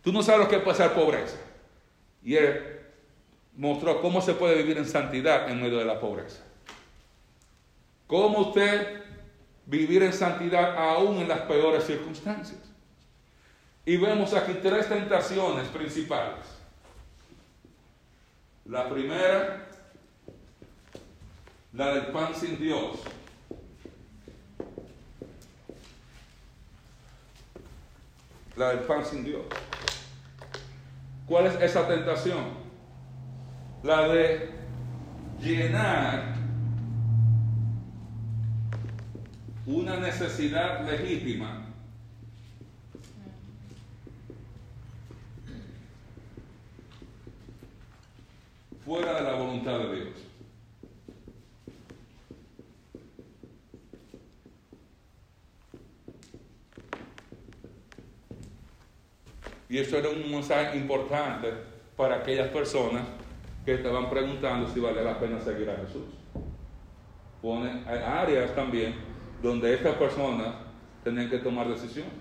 [0.03, 1.37] Tú no sabes lo que es pasar pobreza.
[2.21, 2.81] Y él
[3.55, 6.43] mostró cómo se puede vivir en santidad en medio de la pobreza.
[8.07, 9.03] Cómo usted
[9.65, 12.70] vivir en santidad aún en las peores circunstancias.
[13.85, 16.45] Y vemos aquí tres tentaciones principales.
[18.65, 19.67] La primera,
[21.73, 22.99] la del pan sin Dios.
[28.55, 29.45] La del pan sin Dios.
[31.25, 32.61] ¿Cuál es esa tentación?
[33.81, 34.51] La de
[35.39, 36.35] llenar
[39.65, 41.70] una necesidad legítima
[48.85, 50.09] fuera de la voluntad de Dios.
[59.69, 61.53] Y eso era un mensaje importante
[61.95, 63.03] para aquellas personas
[63.63, 66.03] que estaban preguntando si vale la pena seguir a Jesús.
[67.41, 68.95] Pone áreas también
[69.41, 70.55] donde estas personas
[71.05, 72.11] tenían que tomar decisiones.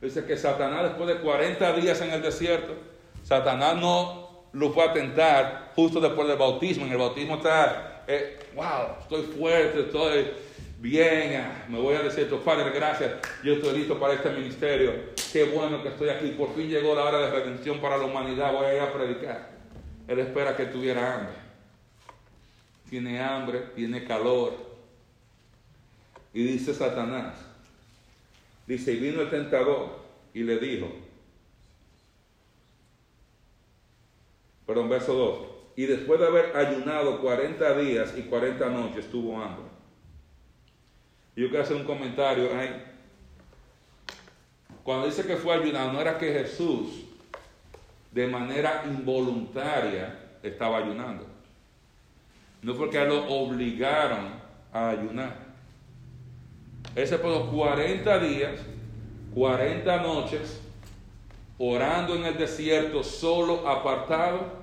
[0.00, 2.74] Dice que Satanás después de 40 días en el desierto,
[3.22, 4.21] Satanás no
[4.52, 6.84] lo fue a tentar justo después del bautismo.
[6.84, 10.26] En el bautismo está, eh, wow, estoy fuerte, estoy
[10.78, 13.12] bien, me voy a decir, Padre, gracias,
[13.44, 14.92] yo estoy listo para este ministerio,
[15.32, 18.52] qué bueno que estoy aquí, por fin llegó la hora de redención para la humanidad,
[18.52, 19.52] voy a ir a predicar.
[20.08, 21.34] Él espera que tuviera hambre.
[22.90, 24.54] Tiene hambre, tiene calor.
[26.34, 27.36] Y dice Satanás,
[28.66, 30.00] dice, y vino el tentador
[30.34, 30.88] y le dijo,
[34.72, 35.38] perdón, verso 2,
[35.76, 39.66] y después de haber ayunado 40 días y 40 noches tuvo hambre.
[41.36, 42.82] Yo quiero hacer un comentario ahí.
[44.82, 47.04] Cuando dice que fue ayunado, no era que Jesús
[48.12, 51.26] de manera involuntaria estaba ayunando.
[52.62, 54.30] No fue que lo obligaron
[54.72, 55.36] a ayunar.
[56.94, 58.60] Él se pasó 40 días,
[59.34, 60.62] 40 noches,
[61.58, 64.61] orando en el desierto, solo, apartado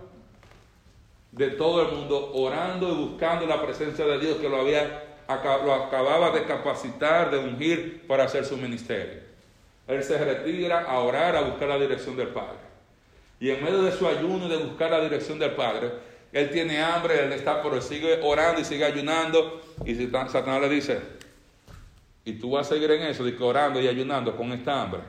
[1.31, 5.09] de todo el mundo, orando y buscando la presencia de Dios que lo había
[5.63, 9.19] lo acababa de capacitar, de ungir para hacer su ministerio.
[9.87, 12.57] Él se retira a orar, a buscar la dirección del Padre.
[13.39, 15.91] Y en medio de su ayuno de buscar la dirección del Padre,
[16.31, 19.61] él tiene hambre, él está, pero sigue orando y sigue ayunando.
[19.85, 20.99] Y Satanás le dice,
[22.25, 25.01] y tú vas a seguir en eso, orando y ayunando con esta hambre.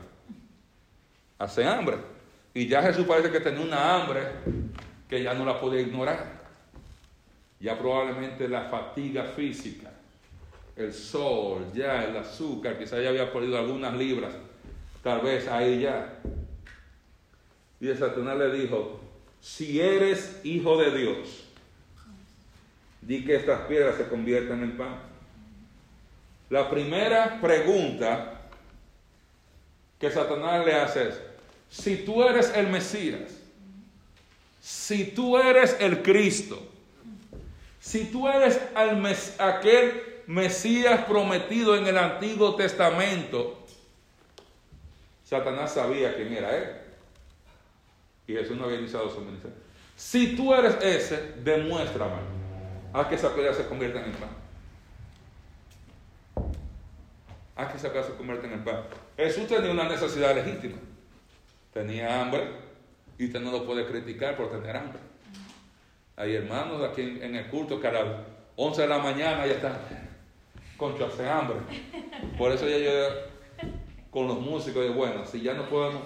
[1.38, 1.96] Hace hambre.
[2.52, 4.20] Y ya Jesús parece que tenía una hambre
[5.11, 6.40] que ya no la podía ignorar.
[7.61, 9.90] Ya probablemente la fatiga física
[10.80, 14.32] el sol, ya el azúcar, quizás ya había perdido algunas libras,
[15.02, 16.20] tal vez ahí ya.
[17.80, 19.00] Y Satanás le dijo,
[19.40, 21.44] si eres hijo de Dios,
[23.02, 24.96] di que estas piedras se conviertan en pan.
[26.48, 28.40] La primera pregunta
[29.98, 31.20] que Satanás le hace es,
[31.70, 33.39] si tú eres el Mesías,
[34.61, 36.61] si tú eres el Cristo,
[37.80, 38.61] si tú eres
[39.38, 43.64] aquel Mesías prometido en el Antiguo Testamento,
[45.24, 46.68] Satanás sabía quién era él.
[48.26, 49.56] Y Jesús no había iniciado su ministerio.
[49.96, 52.20] Si tú eres ese, demuéstrame.
[52.92, 54.30] Haz que esa piedra se convierta en pan.
[57.56, 58.82] Haz que esa piedra se convierta en pan.
[59.16, 60.76] Jesús tenía una necesidad legítima.
[61.72, 62.69] Tenía hambre
[63.20, 64.98] y usted no lo puede criticar por tener hambre.
[66.16, 68.04] Hay hermanos aquí en, el culto que a las
[68.56, 69.76] 11 de la mañana ya están
[70.78, 71.58] concho, hambre.
[72.38, 72.90] Por eso ya yo
[74.10, 76.02] con los músicos digo, bueno, si ya no podemos,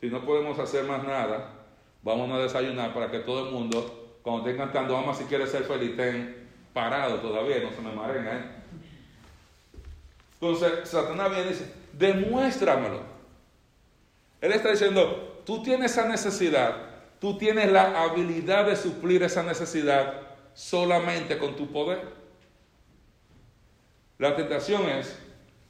[0.00, 1.52] si no podemos hacer más nada,
[2.02, 5.62] vamos a desayunar para que todo el mundo, cuando estén cantando, vamos si quiere ser
[5.62, 8.42] feliz, estén parados todavía, no se me maren, ¿eh?
[10.32, 13.02] Entonces, Satanás viene y dice, demuéstramelo.
[14.40, 16.76] Él está diciendo, tú tienes esa necesidad,
[17.20, 20.20] tú tienes la habilidad de suplir esa necesidad
[20.54, 22.02] solamente con tu poder.
[24.18, 25.18] La tentación es,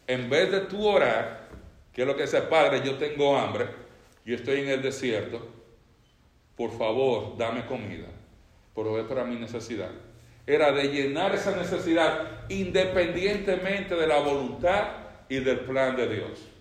[0.06, 1.48] en vez de tú orar,
[1.92, 3.68] que es lo que dice Padre, yo tengo hambre,
[4.24, 5.46] yo estoy en el desierto,
[6.56, 8.08] por favor, dame comida,
[8.74, 9.90] provee para mi necesidad.
[10.46, 14.88] era de llenar esa necesidad independientemente de la voluntad
[15.28, 16.53] y del plan de Dios.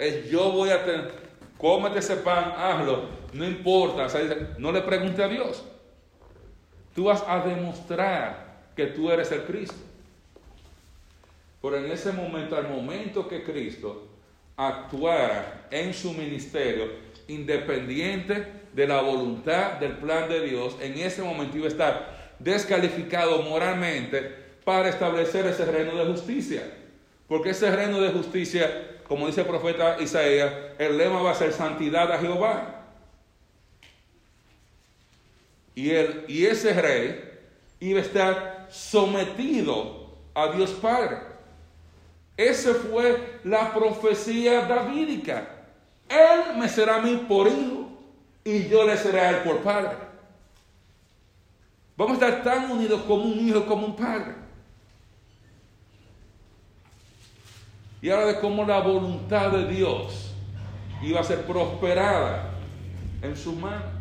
[0.00, 1.12] Es yo voy a tener,
[1.58, 3.02] cómete ese pan, hazlo,
[3.34, 4.06] no importa,
[4.56, 5.62] no le pregunte a Dios.
[6.94, 9.76] Tú vas a demostrar que tú eres el Cristo.
[11.60, 14.08] Pero en ese momento, al momento que Cristo
[14.56, 16.86] actuara en su ministerio,
[17.28, 23.42] independiente de la voluntad del plan de Dios, en ese momento iba a estar descalificado
[23.42, 24.20] moralmente
[24.64, 26.62] para establecer ese reino de justicia.
[27.28, 31.52] Porque ese reino de justicia, como dice el profeta Isaías, el lema va a ser
[31.52, 32.84] santidad a Jehová.
[35.74, 37.20] Y, él, y ese rey
[37.80, 41.18] iba a estar sometido a Dios Padre.
[42.36, 45.56] Esa fue la profecía davídica.
[46.08, 47.90] Él me será a mí por hijo
[48.44, 49.96] y yo le seré a él por padre.
[51.96, 54.49] Vamos a estar tan unidos como un hijo, como un padre.
[58.02, 60.32] Y ahora de cómo la voluntad de Dios
[61.02, 62.50] iba a ser prosperada
[63.22, 64.00] en su mano.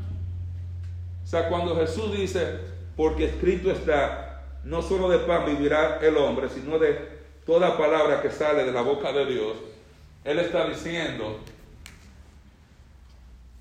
[1.23, 2.59] O sea, cuando Jesús dice,
[2.95, 8.31] porque escrito está, no solo de pan vivirá el hombre, sino de toda palabra que
[8.31, 9.57] sale de la boca de Dios,
[10.23, 11.39] Él está diciendo,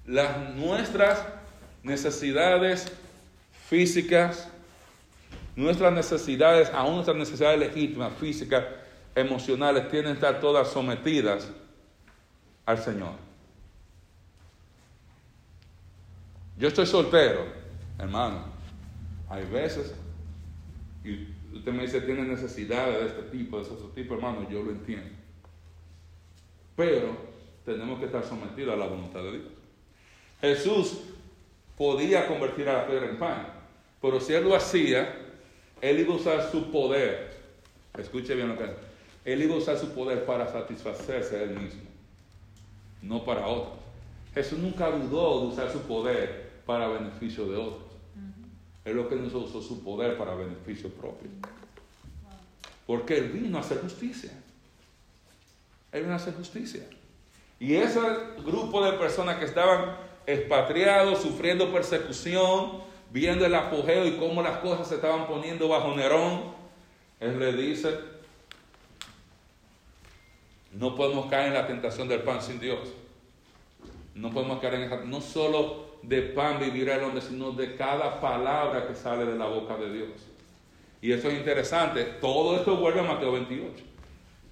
[0.07, 1.23] las nuestras
[1.83, 2.91] necesidades
[3.69, 4.49] físicas,
[5.55, 8.65] nuestras necesidades, aún nuestras necesidades legítimas, físicas,
[9.21, 11.51] emocionales, tienen que estar todas sometidas
[12.67, 13.13] al Señor.
[16.59, 17.47] Yo estoy soltero,
[17.99, 18.45] hermano.
[19.29, 19.95] Hay veces,
[21.05, 24.71] y usted me dice, tiene necesidades de este tipo, de ese tipo, hermano, yo lo
[24.71, 25.11] entiendo.
[26.75, 27.17] Pero
[27.65, 29.53] tenemos que estar sometidos a la voluntad de Dios.
[30.41, 31.01] Jesús
[31.77, 33.47] podía convertir a la piedra en pan,
[34.01, 35.15] pero si él lo hacía,
[35.81, 37.37] él iba a usar su poder.
[37.97, 38.88] Escuche bien lo que.
[39.33, 41.83] Él iba a usar su poder para satisfacerse a él mismo,
[43.03, 43.77] no para otros.
[44.33, 47.89] Jesús nunca dudó de usar su poder para beneficio de otros.
[48.87, 51.29] Es lo que nos usó su poder para beneficio propio.
[52.87, 54.31] Porque Él vino a hacer justicia.
[55.93, 56.89] Él vino a hacer justicia.
[57.61, 58.01] Y ese
[58.47, 59.95] grupo de personas que estaban
[60.27, 66.45] expatriados, sufriendo persecución, viendo el apogeo y cómo las cosas se estaban poniendo bajo Nerón,
[67.21, 68.18] Él le dice,
[70.79, 72.79] no podemos caer en la tentación del pan sin Dios.
[74.15, 78.21] No podemos caer en esa, no solo de pan vivirá el hombre, sino de cada
[78.21, 80.11] palabra que sale de la boca de Dios.
[81.01, 82.05] Y eso es interesante.
[82.21, 83.85] Todo esto vuelve a Mateo 28.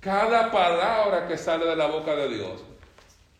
[0.00, 2.60] Cada palabra que sale de la boca de Dios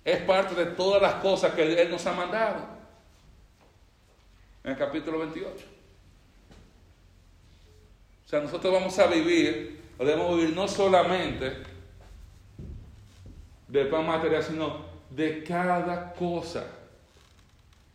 [0.05, 2.68] es parte de todas las cosas que Él nos ha mandado.
[4.62, 5.51] En el capítulo 28.
[8.24, 11.74] O sea, nosotros vamos a vivir, debemos vivir no solamente
[13.69, 16.67] del pan material, sino de cada cosa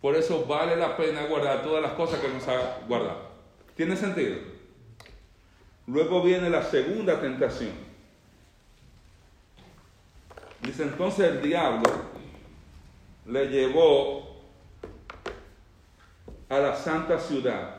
[0.01, 3.29] por eso vale la pena guardar todas las cosas que nos ha guardado.
[3.75, 4.37] ¿Tiene sentido?
[5.85, 7.71] Luego viene la segunda tentación.
[10.61, 11.89] Dice entonces el diablo
[13.27, 14.41] le llevó
[16.49, 17.75] a la santa ciudad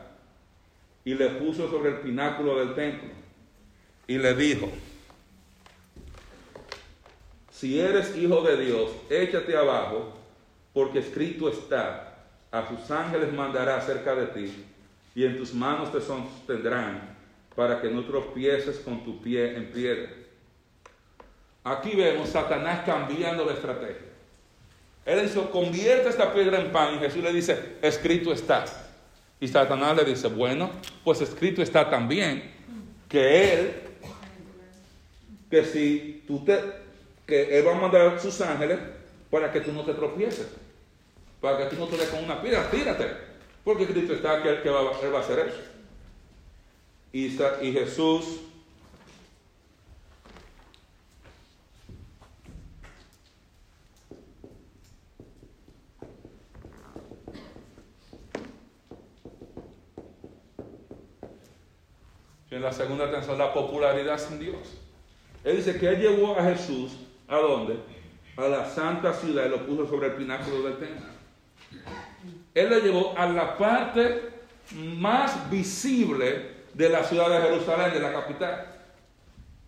[1.05, 3.09] y le puso sobre el pináculo del templo
[4.07, 4.69] y le dijo,
[7.63, 10.11] si eres hijo de Dios, échate abajo,
[10.73, 12.13] porque escrito está,
[12.51, 14.65] a sus ángeles mandará cerca de ti,
[15.15, 17.15] y en tus manos te sostendrán,
[17.55, 20.09] para que no tropieces con tu pie en piedra.
[21.63, 24.11] Aquí vemos Satanás cambiando la estrategia.
[25.05, 28.65] Él dice, convierte esta piedra en pan, y Jesús le dice, escrito está.
[29.39, 30.69] Y Satanás le dice, bueno,
[31.05, 32.43] pues escrito está también
[33.07, 33.73] que Él,
[35.49, 36.82] que si tú te,
[37.25, 38.79] que Él va a mandar sus ángeles
[39.29, 40.47] para que tú no te tropieces
[41.43, 43.05] para que tú no te des con una piedra, tírate.
[43.65, 45.59] Porque Cristo está que Él, va, va a hacer eso.
[47.11, 48.39] Y, y Jesús
[62.51, 64.55] en la segunda atención, la popularidad sin Dios.
[65.43, 66.93] Él dice que él llevó a Jesús,
[67.33, 67.77] ¿a dónde?
[68.37, 71.05] A la santa ciudad y lo puso sobre el pináculo del templo.
[72.53, 74.29] Él lo llevó a la parte
[74.75, 78.67] más visible de la ciudad de Jerusalén, de la capital.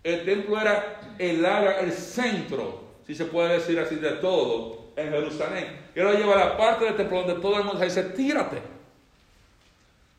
[0.04, 5.10] El templo era el área, el centro, si se puede decir así, de todo en
[5.10, 5.90] Jerusalén.
[5.96, 8.62] Él lo lleva a la parte del templo donde todo el mundo dice, tírate.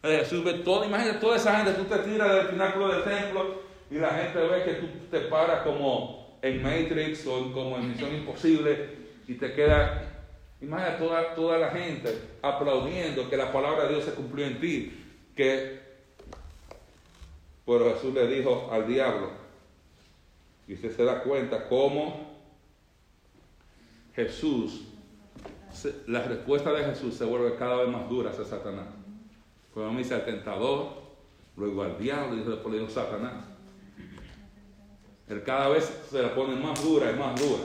[0.02, 3.96] Jesús ve todo, imagínate toda esa gente, tú te tiras del pináculo del templo y
[3.96, 9.06] la gente ve que tú te paras como en Matrix o como en Misión Imposible
[9.26, 10.24] y te queda,
[10.60, 15.04] imagínate toda, toda la gente aplaudiendo que la palabra de Dios se cumplió en ti,
[15.34, 15.86] que
[17.66, 19.30] pero Jesús le dijo al diablo,
[20.68, 22.36] y usted se da cuenta cómo
[24.14, 24.84] Jesús,
[26.06, 28.86] la respuesta de Jesús se vuelve cada vez más dura hacia Satanás.
[29.74, 30.92] Cuando dice al tentador,
[31.56, 33.44] luego al diablo y después le dijo Satanás.
[35.44, 37.64] Cada vez se la pone más dura y más dura.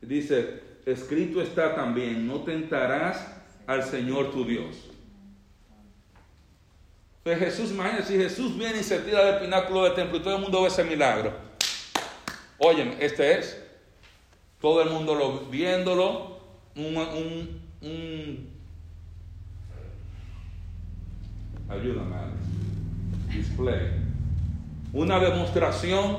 [0.00, 3.26] Dice, escrito está también, no tentarás
[3.66, 4.90] al Señor tu Dios.
[7.22, 10.36] Pues Jesús, imagínate, si Jesús viene y se tira del pináculo del templo y todo
[10.36, 11.32] el mundo ve ese milagro.
[12.58, 13.62] Oye, este es.
[14.60, 16.38] Todo el mundo lo, viéndolo,
[16.76, 18.50] un, un, un
[21.68, 22.16] ayúdame,
[23.28, 23.99] display.
[24.92, 26.18] Una demostración,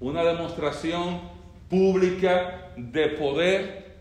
[0.00, 1.20] una demostración
[1.68, 3.96] pública de poder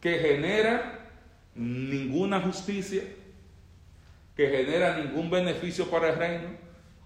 [0.00, 1.08] que genera
[1.54, 3.02] ninguna justicia
[4.36, 6.48] que genera ningún beneficio para el reino,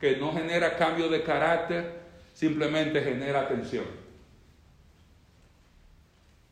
[0.01, 2.01] que no genera cambio de carácter,
[2.33, 3.85] simplemente genera atención.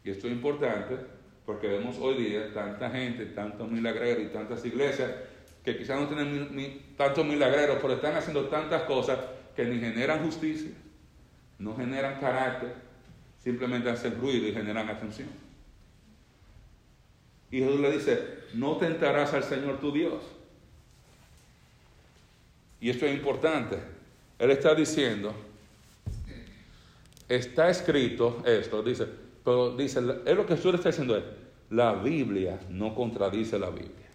[0.04, 0.96] Y esto es importante
[1.44, 5.10] porque vemos hoy día tanta gente, tantos milagreros y tantas iglesias
[5.66, 9.18] que quizás no tienen tantos milagreros, pero están haciendo tantas cosas
[9.56, 10.70] que ni generan justicia,
[11.58, 12.72] no generan carácter,
[13.42, 15.28] simplemente hacen ruido y generan atención.
[17.50, 18.20] Y Jesús le dice,
[18.54, 20.22] no tentarás al Señor tu Dios.
[22.80, 23.76] Y esto es importante.
[24.38, 25.34] Él está diciendo,
[27.28, 29.08] está escrito esto, dice,
[29.44, 31.24] pero dice, es lo que Jesús está diciendo es,
[31.70, 34.05] la Biblia no contradice la Biblia.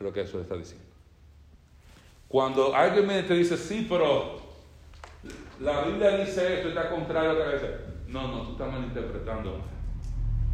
[0.00, 0.84] Lo que Jesús está diciendo.
[2.28, 4.40] Cuando alguien me dice, sí, pero
[5.60, 7.62] la Biblia dice esto, está contrario a vez.
[8.08, 9.60] No, no, tú estás malinterpretando.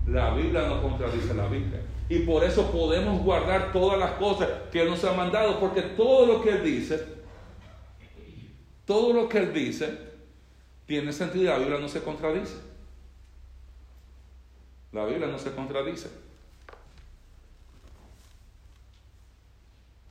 [0.07, 1.81] La Biblia no contradice la Biblia.
[2.09, 6.43] Y por eso podemos guardar todas las cosas que nos ha mandado, porque todo lo
[6.43, 7.07] que Él dice,
[8.85, 9.97] todo lo que Él dice,
[10.87, 12.57] tiene sentido la Biblia no se contradice.
[14.93, 16.11] La Biblia no se contradice.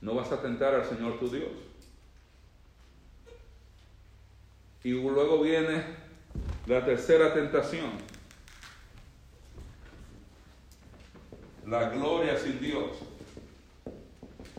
[0.00, 1.50] No vas a tentar al Señor tu Dios.
[4.82, 5.84] Y luego viene
[6.66, 8.10] la tercera tentación.
[11.70, 12.98] la gloria sin Dios.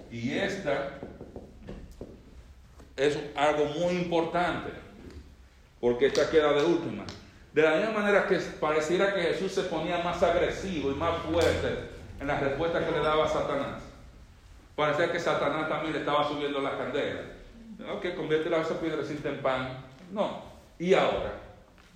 [0.10, 1.00] Y esta
[2.96, 4.72] es algo muy importante,
[5.80, 7.04] porque esta queda de última.
[7.54, 11.90] De la misma manera que pareciera que Jesús se ponía más agresivo y más fuerte
[12.20, 13.84] en la respuesta que le daba a Satanás.
[14.76, 17.22] Parecía que Satanás también le estaba subiendo la candela.
[17.94, 19.86] Ok, convierte la piedra en pan.
[20.12, 20.44] No.
[20.80, 21.34] Y ahora,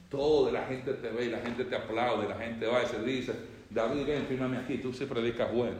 [0.09, 3.01] toda la gente te ve y la gente te aplaude, la gente va y se
[3.01, 3.33] dice,
[3.69, 5.77] David, ven, fírmame aquí, tú se predicas bueno.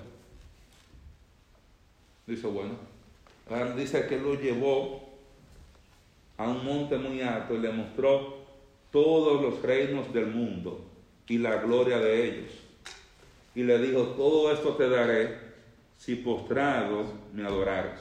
[2.28, 2.74] Dice, bueno.
[3.76, 5.08] dice que lo llevó
[6.38, 8.46] a un monte muy alto y le mostró
[8.92, 10.84] todos los reinos del mundo
[11.28, 12.52] y la gloria de ellos.
[13.54, 15.45] Y le dijo, todo esto te daré
[15.98, 18.00] si postrado me adorares.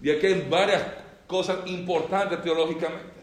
[0.00, 0.82] Y aquí hay varias
[1.26, 3.18] cosas importantes teológicamente.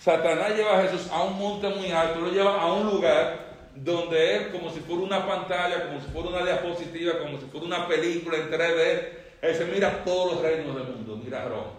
[0.00, 4.36] Satanás lleva a Jesús a un monte muy alto, lo lleva a un lugar donde
[4.36, 7.88] él, como si fuera una pantalla, como si fuera una diapositiva, como si fuera una
[7.88, 9.08] película en 3D,
[9.42, 11.72] él se mira todos los reinos del mundo, mira Roma,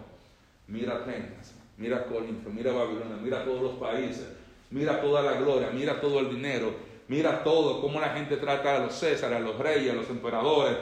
[0.66, 4.26] mira Atenas, mira Corinto, mira Babilonia, mira todos los países,
[4.70, 6.74] mira toda la gloria, mira todo el dinero,
[7.10, 10.76] mira todo, cómo la gente trata a los Césares, a los reyes, a los emperadores,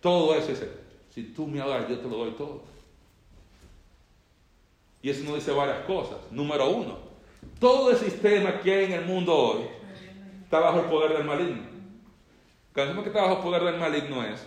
[0.00, 0.46] todo eso.
[0.46, 0.70] Dice,
[1.10, 2.62] si tú me adoras, yo te lo doy todo.
[5.02, 6.18] Y eso nos dice varias cosas.
[6.30, 6.98] Número uno,
[7.58, 9.62] todo el sistema que hay en el mundo hoy
[10.44, 11.62] está bajo el poder del maligno.
[12.72, 14.46] Cuando decimos que está bajo el poder del maligno es,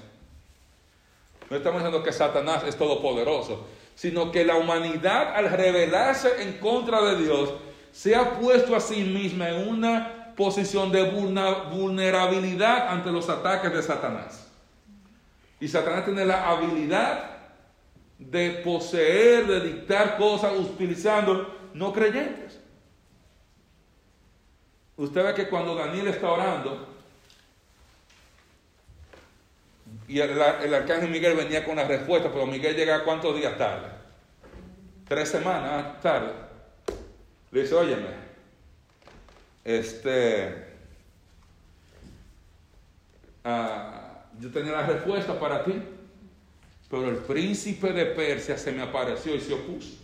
[1.49, 7.01] no estamos diciendo que Satanás es todopoderoso, sino que la humanidad al rebelarse en contra
[7.01, 7.53] de Dios
[7.91, 11.03] se ha puesto a sí misma en una posición de
[11.71, 14.47] vulnerabilidad ante los ataques de Satanás.
[15.59, 17.31] Y Satanás tiene la habilidad
[18.17, 22.59] de poseer, de dictar cosas utilizando no creyentes.
[24.97, 26.95] Usted ve que cuando Daniel está orando,
[30.07, 33.88] y el, arcángel Miguel venía con la respuesta, pero Miguel llega cuántos días tarde?
[35.07, 36.31] Tres semanas tarde.
[37.51, 38.24] Le dice, óyeme,
[39.66, 40.68] este,
[43.43, 45.74] ah, yo tenía la respuesta para ti.
[46.89, 49.95] Pero el príncipe de Persia se me apareció y se opuso.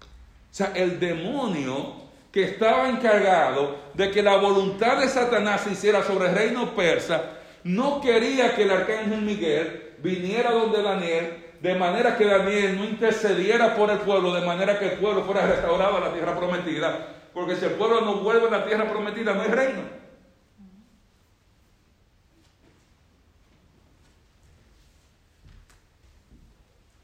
[0.00, 6.02] O sea, el demonio que estaba encargado de que la voluntad de Satanás se hiciera
[6.02, 7.32] sobre el reino persa,
[7.64, 13.74] no quería que el arcángel Miguel viniera donde Daniel, de manera que Daniel no intercediera
[13.74, 17.54] por el pueblo, de manera que el pueblo fuera restaurado a la tierra prometida, porque
[17.54, 19.82] si el pueblo no vuelve a la tierra prometida, no hay reino.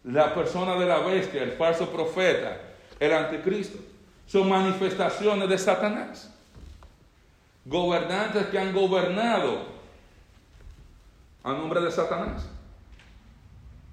[0.04, 2.58] la persona de la bestia, el falso profeta,
[2.98, 3.78] el anticristo,
[4.26, 6.34] son manifestaciones de Satanás.
[7.66, 9.66] Gobernantes que han gobernado
[11.44, 12.48] a nombre de Satanás.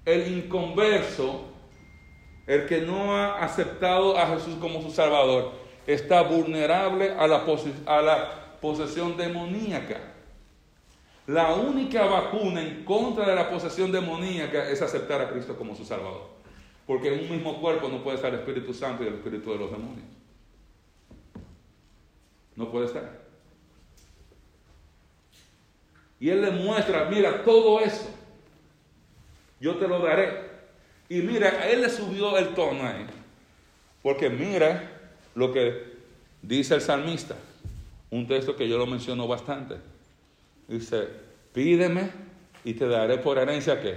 [0.06, 1.44] El inconverso,
[2.46, 5.60] el que no ha aceptado a Jesús como su Salvador,
[5.92, 7.44] está vulnerable a la,
[7.86, 9.98] a la posesión demoníaca.
[11.26, 15.84] La única vacuna en contra de la posesión demoníaca es aceptar a Cristo como su
[15.84, 16.28] Salvador.
[16.86, 19.58] Porque en un mismo cuerpo no puede estar el Espíritu Santo y el Espíritu de
[19.58, 20.06] los demonios.
[22.56, 23.20] No puede estar.
[26.18, 28.10] Y Él le muestra, mira, todo eso,
[29.60, 30.50] yo te lo daré.
[31.08, 33.06] Y mira, Él le subió el tono ahí.
[34.02, 34.89] Porque mira
[35.40, 35.84] lo que
[36.42, 37.34] dice el salmista.
[38.10, 39.76] Un texto que yo lo menciono bastante.
[40.68, 41.08] Dice,
[41.52, 42.10] pídeme
[42.62, 43.96] y te daré por herencia que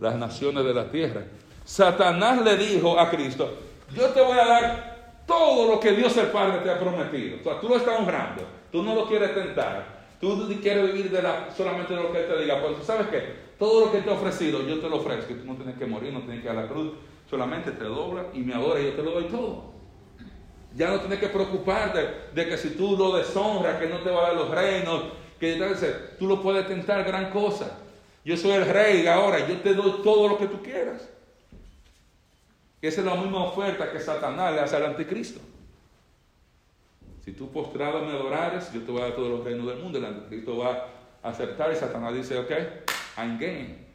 [0.00, 1.24] las naciones de la tierra.
[1.64, 3.52] Satanás le dijo a Cristo,
[3.94, 7.38] yo te voy a dar todo lo que Dios el Padre te ha prometido.
[7.60, 11.94] Tú lo estás honrando, tú no lo quieres tentar, tú quieres vivir de la, solamente
[11.94, 14.14] de lo que Él te diga, pero tú sabes que todo lo que te ha
[14.14, 16.62] ofrecido, yo te lo ofrezco, tú no tienes que morir, no tienes que ir a
[16.62, 16.92] la cruz,
[17.28, 19.69] solamente te dobla y me adora y yo te lo doy todo.
[20.76, 24.20] Ya no tienes que preocuparte de que si tú lo deshonras, que no te va
[24.20, 25.04] a dar los reinos,
[25.38, 27.78] que entonces tú lo puedes tentar gran cosa.
[28.24, 31.08] Yo soy el rey ahora, yo te doy todo lo que tú quieras.
[32.82, 35.40] Esa es la misma oferta que Satanás le hace al anticristo.
[37.24, 39.98] Si tú postrado me adorares, yo te voy a dar todos los reinos del mundo.
[39.98, 40.86] El anticristo va
[41.22, 42.50] a aceptar y Satanás dice, ok,
[43.18, 43.90] I'm game.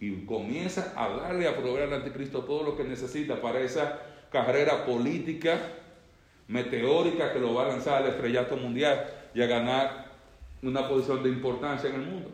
[0.00, 4.00] Y comienza a darle a proveer al anticristo todo lo que necesita para esa
[4.30, 5.58] carrera política
[6.48, 10.08] meteórica que lo va a lanzar al estrellato mundial y a ganar
[10.62, 12.30] una posición de importancia en el mundo.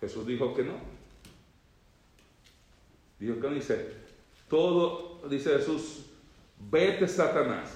[0.00, 0.74] Jesús dijo que no.
[3.18, 3.92] Dijo que no dice,
[4.48, 6.06] todo, dice Jesús,
[6.70, 7.74] vete Satanás,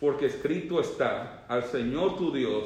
[0.00, 2.64] porque escrito está, al Señor tu Dios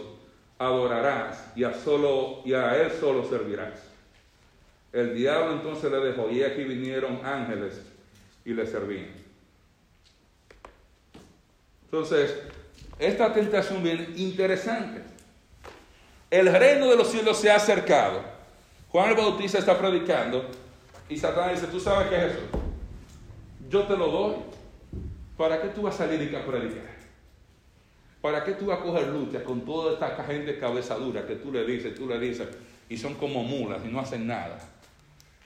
[0.59, 3.81] adorarás y a, solo, y a Él solo servirás.
[4.93, 7.81] El diablo entonces le dejó y aquí vinieron ángeles
[8.45, 9.20] y le servían.
[11.91, 12.39] Entonces,
[13.01, 15.03] esta tentación viene interesante.
[16.31, 18.23] El reino de los cielos se ha acercado.
[18.91, 20.47] Juan el Bautista está predicando
[21.09, 22.43] y Satanás dice, ¿tú sabes qué es eso?
[23.69, 24.35] Yo te lo doy.
[25.37, 27.01] ¿Para qué tú vas a salir y a predicar?
[28.21, 31.65] ¿Para qué tú vas a coger lucha con toda esta gente cabezadura que tú le
[31.65, 32.47] dices, tú le dices,
[32.89, 34.59] y son como mulas y no hacen nada?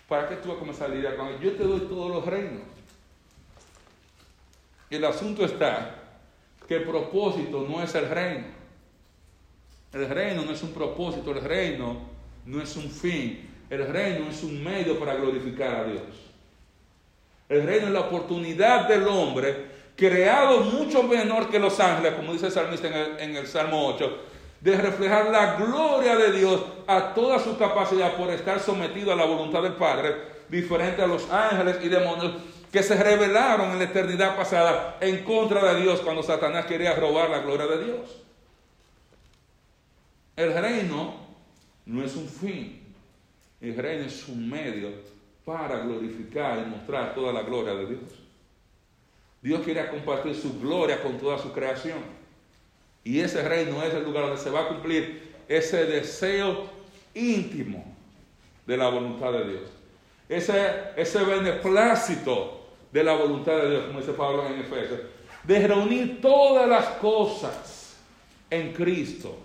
[0.09, 1.41] ¿Para qué tú vas a comenzar a con ellos?
[1.41, 2.63] Yo te doy todos los reinos.
[4.91, 6.04] El asunto está
[6.67, 8.47] que propósito no es el reino.
[9.93, 11.97] El reino no es un propósito, el reino
[12.47, 16.03] no es un fin, el reino es un medio para glorificar a Dios.
[17.49, 22.47] El reino es la oportunidad del hombre, creado mucho menor que los ángeles, como dice
[22.47, 24.19] el salmista en el, en el Salmo 8,
[24.61, 29.27] de reflejar la gloria de Dios a toda su capacidad por estar sometido a la
[29.27, 30.17] voluntad del Padre,
[30.49, 32.33] diferente a los ángeles y demonios
[32.75, 37.31] que se rebelaron en la eternidad pasada en contra de Dios cuando Satanás quería robar
[37.31, 38.21] la gloria de Dios.
[40.35, 41.15] El reino
[41.87, 42.83] no es un fin,
[43.61, 44.91] el reino es un medio
[45.45, 48.11] para glorificar y mostrar toda la gloria de Dios.
[49.41, 52.01] Dios quiere compartir su gloria con toda su creación.
[53.05, 56.69] Y ese reino es el lugar donde se va a cumplir ese deseo
[57.15, 57.85] íntimo
[58.67, 59.71] de la voluntad de Dios.
[60.29, 62.64] Ese, ese beneplácito
[62.95, 65.01] de la voluntad de Dios, como dice Pablo en Efesios,
[65.43, 67.97] de reunir todas las cosas
[68.49, 69.37] en Cristo,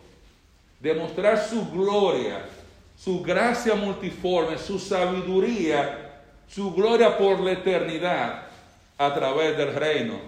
[0.79, 2.45] de mostrar su gloria,
[2.95, 8.43] su gracia multiforme, su sabiduría, su gloria por la eternidad
[8.99, 10.19] a través del reino,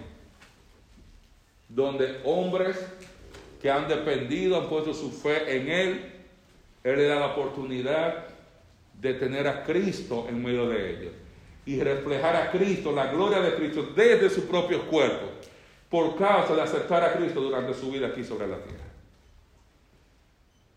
[1.69, 2.76] donde hombres
[3.61, 6.11] que han dependido, han puesto su fe en Él,
[6.84, 8.26] Él le da la oportunidad
[8.99, 11.20] de tener a Cristo en medio de ellos
[11.66, 15.28] y reflejar a Cristo, la gloria de Cristo desde su propio cuerpo,
[15.89, 18.91] por causa de aceptar a Cristo durante su vida aquí sobre la tierra.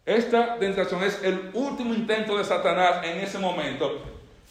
[0.05, 4.03] Esta tentación es el último intento de Satanás en ese momento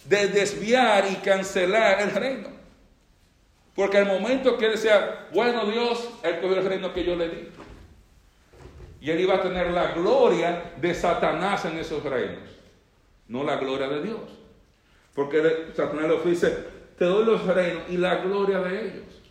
[0.05, 2.49] de desviar y cancelar el reino.
[3.75, 7.29] Porque el momento que él decía, bueno Dios, él cogió el reino que yo le
[7.29, 7.49] di.
[9.01, 12.49] Y él iba a tener la gloria de Satanás en esos reinos,
[13.27, 14.42] no la gloria de Dios.
[15.13, 16.49] Porque Satanás le ofrece,
[16.97, 19.21] te doy los reinos y la gloria de ellos.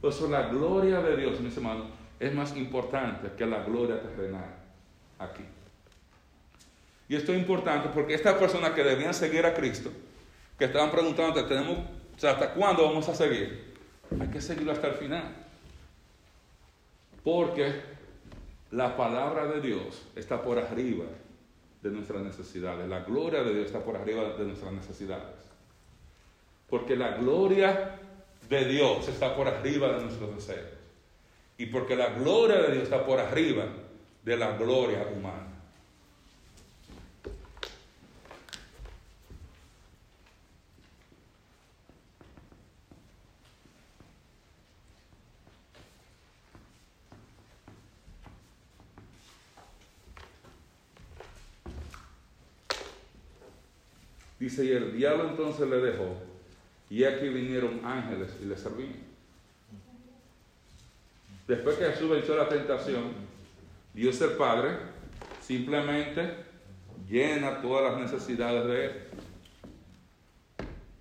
[0.00, 1.86] Por eso la gloria de Dios, mis hermanos,
[2.18, 4.54] es más importante que la gloria terrenal
[5.18, 5.44] aquí.
[7.08, 9.90] Y esto es importante porque estas personas que debían seguir a Cristo,
[10.58, 13.74] que estaban preguntando, ¿hasta cuándo vamos a seguir?
[14.20, 15.24] Hay que seguirlo hasta el final.
[17.24, 17.72] Porque
[18.70, 21.04] la palabra de Dios está por arriba
[21.82, 22.88] de nuestras necesidades.
[22.88, 25.36] La gloria de Dios está por arriba de nuestras necesidades.
[26.68, 27.98] Porque la gloria
[28.48, 30.68] de Dios está por arriba de nuestros deseos.
[31.56, 33.66] Y porque la gloria de Dios está por arriba
[34.24, 35.57] de la gloria humana.
[54.58, 56.16] Y el diablo entonces le dejó,
[56.90, 59.08] y aquí vinieron ángeles y le servían.
[61.46, 63.12] Después que Jesús venció la tentación,
[63.94, 64.76] Dios el Padre
[65.40, 66.34] simplemente
[67.08, 68.92] llena todas las necesidades de Él.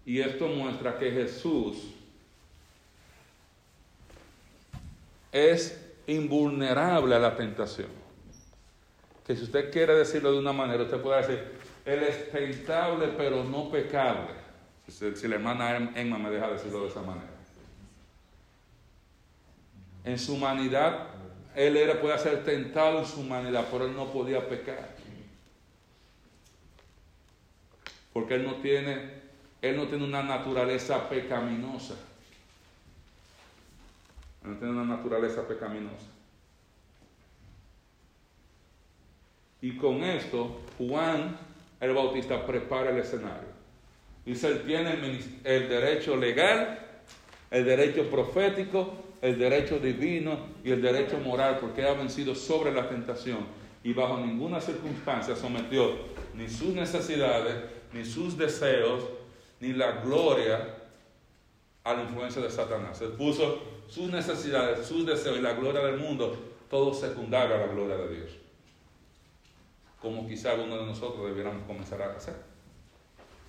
[0.05, 1.93] Y esto muestra que Jesús
[5.33, 7.89] es invulnerable a la tentación.
[9.25, 11.56] Que si usted quiere decirlo de una manera, usted puede decir,
[11.87, 14.35] Él es tentable pero no pecable.
[14.89, 17.29] Si, la hermana Emma me deja decirlo de esa manera.
[20.03, 21.07] En su humanidad,
[21.55, 24.95] él era, puede ser tentado en su humanidad, pero él no podía pecar.
[28.11, 29.21] Porque él no tiene,
[29.61, 31.93] él no tiene una naturaleza pecaminosa.
[34.43, 36.07] Él no tiene una naturaleza pecaminosa.
[39.61, 41.46] Y con esto, Juan
[41.79, 43.57] el Bautista prepara el escenario.
[44.25, 44.93] Dice, él tiene
[45.43, 46.79] el derecho legal,
[47.49, 52.87] el derecho profético el derecho divino y el derecho moral, porque ha vencido sobre la
[52.87, 53.39] tentación
[53.83, 55.91] y bajo ninguna circunstancia sometió
[56.33, 57.55] ni sus necesidades,
[57.93, 59.03] ni sus deseos,
[59.59, 60.75] ni la gloria
[61.83, 63.01] a la influencia de Satanás.
[63.01, 66.37] Él puso sus necesidades, sus deseos y la gloria del mundo,
[66.69, 68.31] todo secundario a la gloria de Dios.
[70.01, 72.35] Como quizá algunos de nosotros debiéramos comenzar a hacer.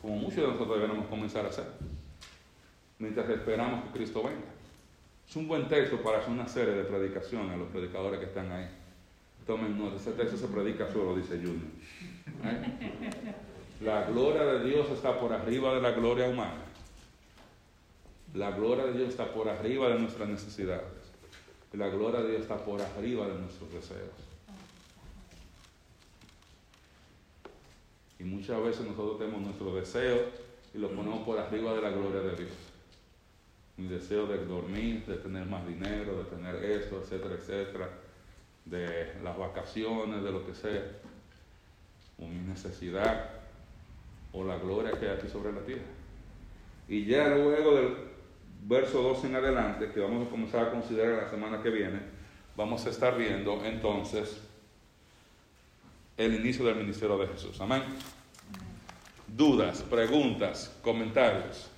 [0.01, 1.67] Como muchos de nosotros debiéramos comenzar a hacer.
[2.99, 4.49] Mientras esperamos que Cristo venga.
[5.29, 8.51] Es un buen texto para hacer una serie de predicaciones a los predicadores que están
[8.51, 8.69] ahí.
[9.47, 11.69] Tomen nota, ese texto se predica solo, dice Junior.
[12.45, 13.35] ¿Eh?
[13.81, 16.65] La gloria de Dios está por arriba de la gloria humana.
[18.35, 20.85] La gloria de Dios está por arriba de nuestras necesidades.
[21.73, 24.28] La gloria de Dios está por arriba de nuestros deseos.
[28.19, 30.23] Y muchas veces nosotros tenemos nuestros deseos
[30.75, 32.69] y los ponemos por arriba de la gloria de Dios
[33.79, 37.89] mi deseo de dormir, de tener más dinero, de tener esto, etcétera, etcétera,
[38.65, 40.83] de las vacaciones, de lo que sea,
[42.19, 43.31] o mi necesidad,
[44.33, 45.83] o la gloria que hay aquí sobre la tierra.
[46.89, 47.95] Y ya luego del
[48.65, 52.01] verso 12 en adelante, que vamos a comenzar a considerar la semana que viene,
[52.57, 54.41] vamos a estar viendo entonces
[56.17, 57.61] el inicio del ministerio de Jesús.
[57.61, 57.85] Amén.
[59.37, 61.71] Dudas, preguntas, comentarios.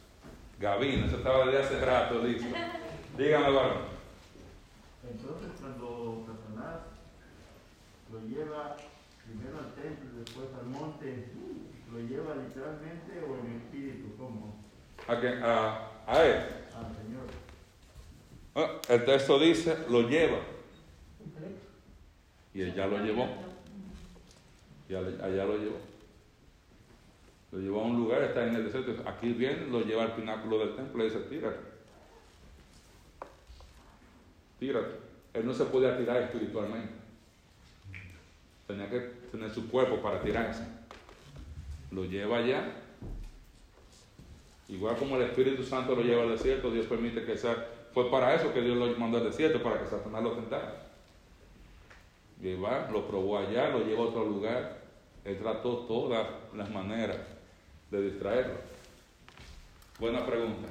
[0.58, 2.46] Gavin, eso estaba desde hace rato listo.
[3.16, 3.78] Dígame, varón.
[5.02, 6.80] Entonces, cuando Satanás
[8.12, 8.76] lo lleva
[9.24, 11.28] primero al templo y después al monte,
[11.92, 14.16] ¿lo lleva literalmente o en espíritu?
[14.16, 14.54] ¿Cómo?
[15.08, 15.28] ¿A, qué?
[15.42, 16.36] a, a él?
[16.76, 17.26] Al Señor.
[18.54, 20.38] Ah, el texto dice, lo lleva.
[22.52, 23.26] Y él ya lo llevó.
[24.88, 25.78] Y allá lo llevó.
[27.52, 29.02] Lo llevó a un lugar, está en el desierto.
[29.08, 31.58] Aquí viene, lo lleva al pináculo del templo y dice, tírate.
[34.60, 34.94] Tírate.
[35.34, 36.92] Él no se podía tirar espiritualmente.
[38.68, 39.00] Tenía que
[39.32, 40.64] tener su cuerpo para tirarse.
[41.90, 42.72] Lo lleva allá.
[44.68, 47.66] Igual como el Espíritu Santo lo lleva al desierto, Dios permite que sea.
[47.92, 50.86] Fue para eso que Dios lo mandó al desierto, para que Satanás lo tentara.
[52.40, 54.78] Lleva, lo probó allá, lo llevó a otro lugar.
[55.24, 57.18] Él trató todas las maneras
[57.90, 58.54] de distraerlo?
[59.98, 60.68] Buena pregunta.